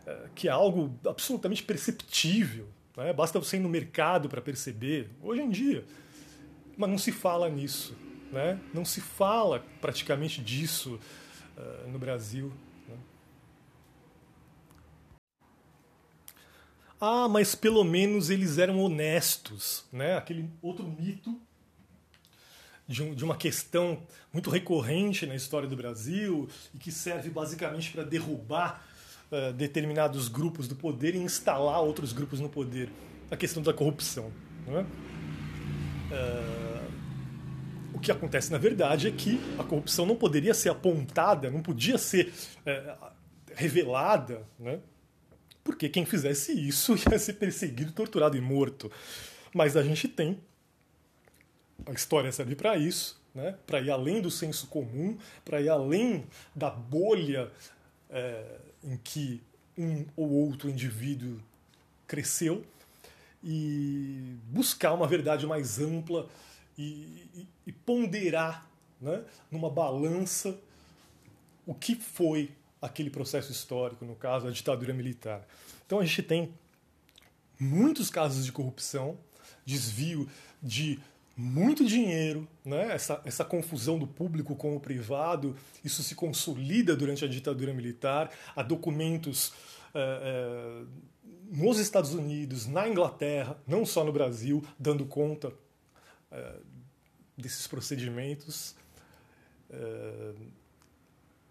eh, 0.04 0.30
que 0.34 0.48
é 0.48 0.52
algo 0.52 1.00
absolutamente 1.08 1.62
perceptível. 1.62 2.68
Né? 2.98 3.14
Basta 3.14 3.40
você 3.40 3.58
ir 3.58 3.60
no 3.60 3.70
mercado 3.70 4.28
para 4.28 4.42
perceber, 4.42 5.12
hoje 5.22 5.44
em 5.44 5.50
dia. 5.52 5.86
Mas 6.76 6.90
não 6.90 6.98
se 6.98 7.12
fala 7.12 7.48
nisso. 7.52 7.96
Né? 8.32 8.60
Não 8.74 8.84
se 8.84 9.00
fala 9.00 9.64
praticamente 9.80 10.42
disso 10.42 11.00
uh, 11.56 11.88
no 11.92 12.00
Brasil. 12.00 12.52
Né? 12.90 12.98
Ah, 17.00 17.30
mas 17.30 17.54
pelo 17.54 17.84
menos 17.84 18.32
eles 18.32 18.58
eram 18.58 18.80
honestos. 18.80 19.86
Né? 19.94 20.18
Aquele 20.18 20.50
outro 20.64 20.84
mito 20.84 21.40
de, 22.88 23.04
um, 23.04 23.14
de, 23.14 23.24
uma 23.24 23.36
questão 23.36 24.02
muito 24.32 24.50
recorrente 24.50 25.26
na 25.26 25.36
história 25.36 25.68
do 25.68 25.76
Brasil 25.76 26.48
e 26.74 26.78
que 26.78 26.92
serve 26.92 27.30
basicamente 27.30 27.92
para 27.92 28.04
derrubar 28.04 28.86
uh, 29.32 29.54
determinados 29.54 30.28
grupos 30.28 30.68
do 30.68 30.76
poder 30.76 31.16
e 31.16 31.20
instalar 31.20 31.82
outros 31.82 32.14
grupos 32.14 32.40
no 32.40 32.50
poder. 32.50 32.90
A 33.32 33.38
questão 33.38 33.64
da 33.64 33.74
corrupção. 33.74 34.32
Né? 34.68 34.86
Uh, 36.12 36.94
o 37.94 38.00
que 38.00 38.12
acontece, 38.12 38.52
na 38.52 38.58
verdade, 38.58 39.08
é 39.08 39.12
que 39.12 39.40
a 39.58 39.64
corrupção 39.64 40.06
não 40.06 40.16
poderia 40.16 40.54
ser 40.54 40.70
apontada, 40.70 41.50
não 41.50 41.62
podia 41.62 41.98
ser 41.98 42.34
é, 42.66 42.96
revelada, 43.56 44.46
né? 44.60 44.80
porque 45.64 45.88
quem 45.88 46.06
fizesse 46.06 46.52
isso 46.52 46.96
ia 47.10 47.18
ser 47.18 47.34
perseguido, 47.34 47.92
torturado 47.92 48.36
e 48.36 48.42
morto. 48.42 48.92
Mas 49.54 49.78
a 49.78 49.84
gente 49.84 50.08
tem. 50.08 50.40
A 51.86 51.92
história 51.92 52.32
serve 52.32 52.56
para 52.56 52.78
isso, 52.78 53.22
né? 53.34 53.58
para 53.66 53.82
ir 53.82 53.92
além 53.92 54.22
do 54.22 54.32
senso 54.32 54.68
comum, 54.68 55.18
para 55.44 55.62
ir 55.62 55.70
além 55.70 56.26
da 56.56 56.70
bolha 56.70 57.52
é, 58.10 58.60
em 58.84 58.98
que 58.98 59.42
um 59.78 60.06
ou 60.16 60.30
outro 60.30 60.70
indivíduo 60.70 61.40
cresceu 62.08 62.64
e 63.44 64.38
buscar 64.46 64.94
uma 64.94 65.08
verdade 65.08 65.46
mais 65.46 65.80
ampla 65.80 66.30
e, 66.78 67.28
e, 67.36 67.48
e 67.68 67.72
ponderar 67.72 68.68
né, 69.02 69.24
numa 69.52 69.70
balança 69.70 70.58
o 71.66 71.74
que 71.74 71.96
foi 71.96 72.52
aquele 72.82 73.10
processo 73.10 73.52
histórico, 73.52 74.06
no 74.06 74.16
caso, 74.16 74.48
a 74.48 74.52
ditadura 74.52 74.94
militar. 74.94 75.46
Então 75.86 76.00
a 76.00 76.06
gente 76.06 76.22
tem 76.24 76.54
muitos 77.60 78.10
casos 78.10 78.46
de 78.46 78.52
corrupção, 78.52 79.18
desvio 79.66 80.30
de 80.62 81.00
muito 81.36 81.84
dinheiro, 81.84 82.48
né? 82.64 82.94
essa, 82.94 83.22
essa 83.26 83.44
confusão 83.44 83.98
do 83.98 84.06
público 84.06 84.56
com 84.56 84.76
o 84.76 84.80
privado, 84.80 85.56
isso 85.84 86.04
se 86.04 86.14
consolida 86.14 86.96
durante 86.96 87.26
a 87.26 87.28
ditadura 87.28 87.74
militar. 87.74 88.32
Há 88.56 88.62
documentos 88.62 89.54
é, 89.94 90.00
é, 90.82 90.86
nos 91.52 91.80
Estados 91.80 92.14
Unidos, 92.14 92.68
na 92.68 92.88
Inglaterra, 92.88 93.58
não 93.68 93.86
só 93.86 94.04
no 94.04 94.12
Brasil, 94.12 94.64
dando 94.78 95.06
conta 95.06 95.52
é, 96.32 96.56
desses 97.38 97.68
procedimentos. 97.68 98.76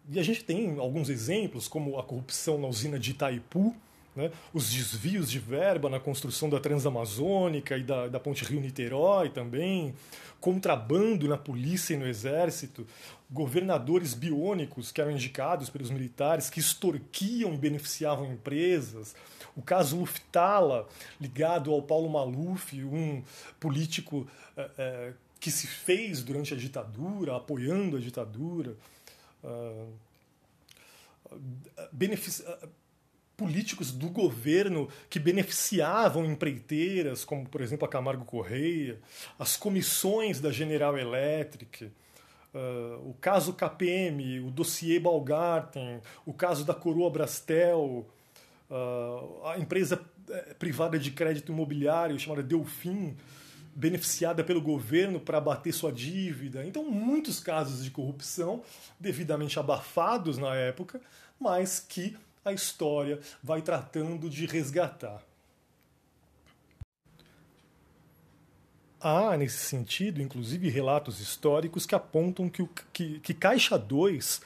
E 0.08 0.18
a 0.18 0.22
gente 0.22 0.44
tem 0.44 0.78
alguns 0.78 1.08
exemplos, 1.08 1.66
como 1.66 1.98
a 1.98 2.04
corrupção 2.04 2.56
na 2.56 2.68
usina 2.68 3.00
de 3.00 3.10
Itaipu, 3.10 3.74
né, 4.14 4.30
os 4.52 4.70
desvios 4.70 5.30
de 5.30 5.38
verba 5.38 5.88
na 5.88 5.98
construção 5.98 6.48
da 6.48 6.60
Transamazônica 6.60 7.76
e 7.76 7.82
da, 7.82 8.08
da 8.08 8.20
Ponte 8.20 8.44
Rio-Niterói 8.44 9.30
também, 9.30 9.94
contrabando 10.40 11.28
na 11.28 11.38
polícia 11.38 11.94
e 11.94 11.96
no 11.96 12.06
exército, 12.06 12.86
governadores 13.30 14.12
biônicos 14.12 14.92
que 14.92 15.00
eram 15.00 15.12
indicados 15.12 15.70
pelos 15.70 15.90
militares 15.90 16.50
que 16.50 16.60
extorquiam 16.60 17.54
e 17.54 17.56
beneficiavam 17.56 18.30
empresas, 18.30 19.14
o 19.56 19.62
caso 19.62 19.96
Luftala, 19.98 20.88
ligado 21.20 21.72
ao 21.72 21.82
Paulo 21.82 22.08
Maluf, 22.10 22.82
um 22.84 23.22
político 23.60 24.26
é, 24.56 24.70
é, 24.78 25.12
que 25.40 25.50
se 25.50 25.66
fez 25.66 26.22
durante 26.22 26.54
a 26.54 26.56
ditadura, 26.56 27.36
apoiando 27.36 27.96
a 27.96 28.00
ditadura. 28.00 28.76
Uh, 29.42 29.88
políticos 33.42 33.90
do 33.90 34.08
governo 34.08 34.88
que 35.10 35.18
beneficiavam 35.18 36.24
empreiteiras, 36.24 37.24
como 37.24 37.48
por 37.48 37.60
exemplo 37.60 37.84
a 37.84 37.88
Camargo 37.88 38.24
Correia, 38.24 39.00
as 39.36 39.56
comissões 39.56 40.38
da 40.38 40.52
General 40.52 40.96
Electric, 40.96 41.86
uh, 41.86 41.90
o 43.04 43.16
caso 43.20 43.52
KPM, 43.52 44.38
o 44.38 44.50
dossiê 44.52 45.00
Balgarten, 45.00 46.00
o 46.24 46.32
caso 46.32 46.64
da 46.64 46.72
Coroa 46.72 47.10
Brastel, 47.10 48.06
uh, 48.70 49.46
a 49.48 49.58
empresa 49.58 50.00
eh, 50.30 50.54
privada 50.56 50.96
de 50.96 51.10
crédito 51.10 51.50
imobiliário 51.50 52.16
chamada 52.20 52.44
Delfim, 52.44 53.16
beneficiada 53.74 54.44
pelo 54.44 54.62
governo 54.62 55.18
para 55.18 55.38
abater 55.38 55.72
sua 55.74 55.90
dívida. 55.90 56.64
Então, 56.64 56.88
muitos 56.88 57.40
casos 57.40 57.82
de 57.82 57.90
corrupção 57.90 58.62
devidamente 59.00 59.58
abafados 59.58 60.38
na 60.38 60.54
época, 60.54 61.00
mas 61.40 61.80
que 61.80 62.16
a 62.44 62.52
história 62.52 63.20
vai 63.42 63.62
tratando 63.62 64.28
de 64.28 64.46
resgatar. 64.46 65.22
há, 69.02 69.36
nesse 69.36 69.58
sentido, 69.58 70.22
inclusive, 70.22 70.68
relatos 70.68 71.20
históricos 71.20 71.84
que 71.84 71.94
apontam 71.94 72.48
que, 72.48 72.62
o, 72.62 72.70
que, 72.92 73.18
que 73.18 73.34
Caixa 73.34 73.76
2 73.76 74.40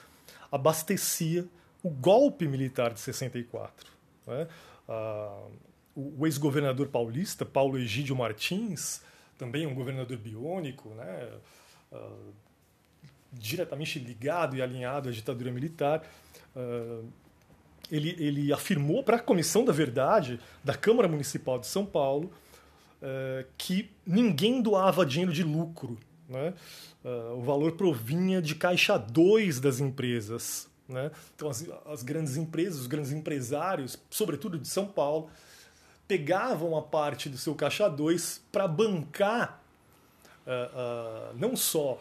abastecia 0.50 1.46
o 1.82 1.90
golpe 1.90 2.48
militar 2.48 2.92
de 2.92 3.00
64. 3.00 3.92
Né? 4.26 4.48
Ah, 4.88 5.46
o 5.94 6.26
ex-governador 6.26 6.88
paulista, 6.88 7.44
Paulo 7.44 7.78
Egídio 7.78 8.16
Martins, 8.16 9.02
também 9.38 9.66
um 9.66 9.74
governador 9.74 10.16
biônico, 10.16 10.88
né? 10.90 11.28
Ah, 11.92 12.10
diretamente 13.32 13.98
ligado 13.98 14.56
e 14.56 14.62
alinhado 14.62 15.10
à 15.10 15.12
ditadura 15.12 15.50
militar, 15.52 16.02
ah, 16.54 17.02
ele, 17.90 18.16
ele 18.18 18.52
afirmou 18.52 19.02
para 19.02 19.16
a 19.16 19.20
Comissão 19.20 19.64
da 19.64 19.72
Verdade 19.72 20.40
da 20.62 20.74
Câmara 20.74 21.08
Municipal 21.08 21.58
de 21.58 21.66
São 21.66 21.84
Paulo 21.84 22.32
uh, 23.02 23.46
que 23.56 23.90
ninguém 24.06 24.60
doava 24.60 25.06
dinheiro 25.06 25.32
de 25.32 25.42
lucro. 25.42 25.98
Né? 26.28 26.52
Uh, 27.04 27.38
o 27.38 27.42
valor 27.42 27.72
provinha 27.72 28.42
de 28.42 28.54
caixa 28.54 28.98
2 28.98 29.60
das 29.60 29.80
empresas. 29.80 30.68
Né? 30.88 31.10
Então, 31.34 31.48
as, 31.48 31.64
as 31.86 32.02
grandes 32.02 32.36
empresas, 32.36 32.80
os 32.80 32.86
grandes 32.86 33.12
empresários, 33.12 33.98
sobretudo 34.10 34.58
de 34.58 34.68
São 34.68 34.86
Paulo, 34.86 35.30
pegavam 36.08 36.76
a 36.76 36.82
parte 36.82 37.28
do 37.28 37.38
seu 37.38 37.54
caixa 37.54 37.88
2 37.88 38.42
para 38.50 38.66
bancar 38.66 39.60
uh, 40.46 41.34
não 41.36 41.56
só 41.56 42.00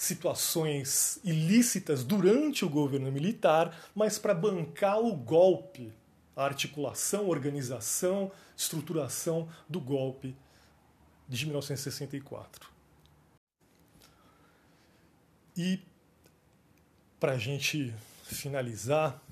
situações 0.00 1.20
ilícitas 1.22 2.02
durante 2.02 2.64
o 2.64 2.70
governo 2.70 3.12
militar, 3.12 3.78
mas 3.94 4.18
para 4.18 4.32
bancar 4.32 4.98
o 4.98 5.14
golpe, 5.14 5.92
a 6.34 6.42
articulação, 6.42 7.28
organização, 7.28 8.32
estruturação 8.56 9.46
do 9.68 9.78
golpe 9.78 10.34
de 11.28 11.44
1964. 11.44 12.70
E 15.54 15.78
para 17.20 17.32
a 17.32 17.38
gente 17.38 17.94
finalizar 18.22 19.22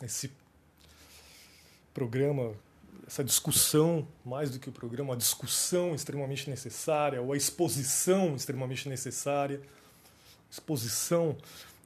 esse 0.00 0.30
programa, 1.92 2.54
essa 3.08 3.24
discussão, 3.24 4.06
mais 4.24 4.52
do 4.52 4.60
que 4.60 4.68
o 4.68 4.72
programa, 4.72 5.14
a 5.14 5.16
discussão 5.16 5.96
extremamente 5.96 6.48
necessária, 6.48 7.20
ou 7.20 7.32
a 7.32 7.36
exposição 7.36 8.36
extremamente 8.36 8.88
necessária 8.88 9.60
exposição 10.52 11.34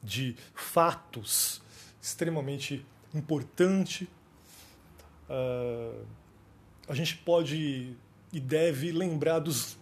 de 0.02 0.36
fatos 0.52 1.62
extremamente 2.02 2.84
importante. 3.14 4.08
Uh, 5.30 6.04
a 6.88 6.94
gente 6.94 7.16
pode 7.18 7.96
e 8.32 8.40
deve 8.40 8.90
lembrar 8.90 9.38
dos 9.38 9.78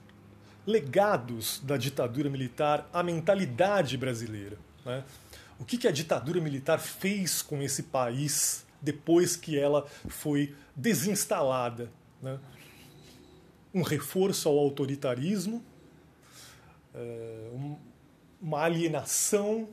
legados 0.66 1.60
da 1.60 1.76
ditadura 1.76 2.28
militar 2.28 2.88
à 2.92 3.02
mentalidade 3.02 3.96
brasileira. 3.96 4.58
Né? 4.84 5.02
O 5.58 5.64
que, 5.64 5.78
que 5.78 5.88
a 5.88 5.90
ditadura 5.90 6.40
militar 6.40 6.78
fez 6.78 7.40
com 7.40 7.62
esse 7.62 7.84
país 7.84 8.66
depois 8.82 9.34
que 9.34 9.58
ela 9.58 9.86
foi 10.08 10.54
desinstalada? 10.76 11.90
Né? 12.22 12.38
Um 13.72 13.82
reforço 13.82 14.48
ao 14.48 14.58
autoritarismo, 14.58 15.64
uh, 16.94 17.56
um, 17.56 17.78
uma 18.44 18.60
alienação 18.60 19.66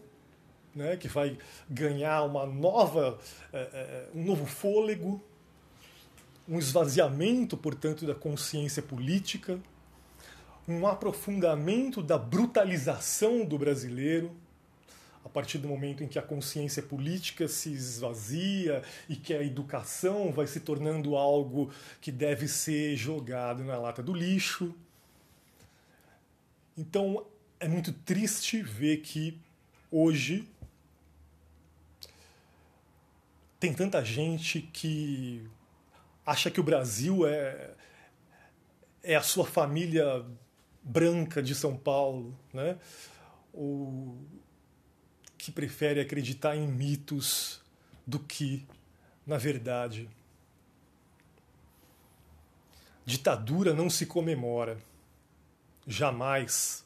né, 0.74 0.96
que 0.96 1.10
vai 1.10 1.38
ganhar 1.70 2.24
uma 2.24 2.46
nova, 2.46 3.20
é, 3.52 3.60
é, 3.60 4.08
um 4.16 4.24
novo 4.24 4.46
fôlego, 4.46 5.22
um 6.48 6.58
esvaziamento, 6.58 7.58
portanto, 7.58 8.06
da 8.06 8.16
consciência 8.16 8.82
política, 8.82 9.60
um 10.66 10.88
aprofundamento 10.88 12.02
da 12.02 12.18
brutalização 12.18 13.44
do 13.44 13.58
brasileiro, 13.58 14.32
a 15.26 15.28
partir 15.28 15.58
do 15.58 15.68
momento 15.68 16.02
em 16.02 16.08
que 16.08 16.18
a 16.18 16.22
consciência 16.22 16.82
política 16.82 17.50
se 17.50 17.74
esvazia 17.74 18.82
e 19.10 19.18
que 19.18 19.34
a 19.34 19.44
educação 19.44 20.32
vai 20.32 20.48
se 20.48 20.62
tornando 20.62 21.18
algo 21.18 21.70
que 22.00 22.12
deve 22.12 22.48
ser 22.48 22.96
jogado 22.96 23.66
na 23.66 23.78
lata 23.78 24.02
do 24.02 24.14
lixo. 24.14 24.74
Então, 26.78 27.26
é 27.62 27.68
muito 27.68 27.94
triste 27.94 28.60
ver 28.60 28.98
que 29.02 29.40
hoje 29.92 30.50
tem 33.60 33.72
tanta 33.72 34.04
gente 34.04 34.64
que 34.64 35.48
acha 36.26 36.50
que 36.50 36.60
o 36.60 36.64
Brasil 36.64 37.28
é, 37.28 37.76
é 39.04 39.16
a 39.16 39.22
sua 39.22 39.46
família 39.46 40.26
branca 40.82 41.44
de 41.44 41.54
São 41.54 41.78
Paulo, 41.78 42.36
né? 42.52 42.80
ou 43.54 44.18
que 45.38 45.52
prefere 45.52 46.00
acreditar 46.00 46.56
em 46.56 46.68
mitos 46.68 47.62
do 48.08 48.20
que 48.20 48.66
na 49.24 49.38
verdade. 49.38 50.10
Ditadura 53.06 53.72
não 53.72 53.88
se 53.88 54.08
comemora. 54.08 54.80
Jamais 55.86 56.84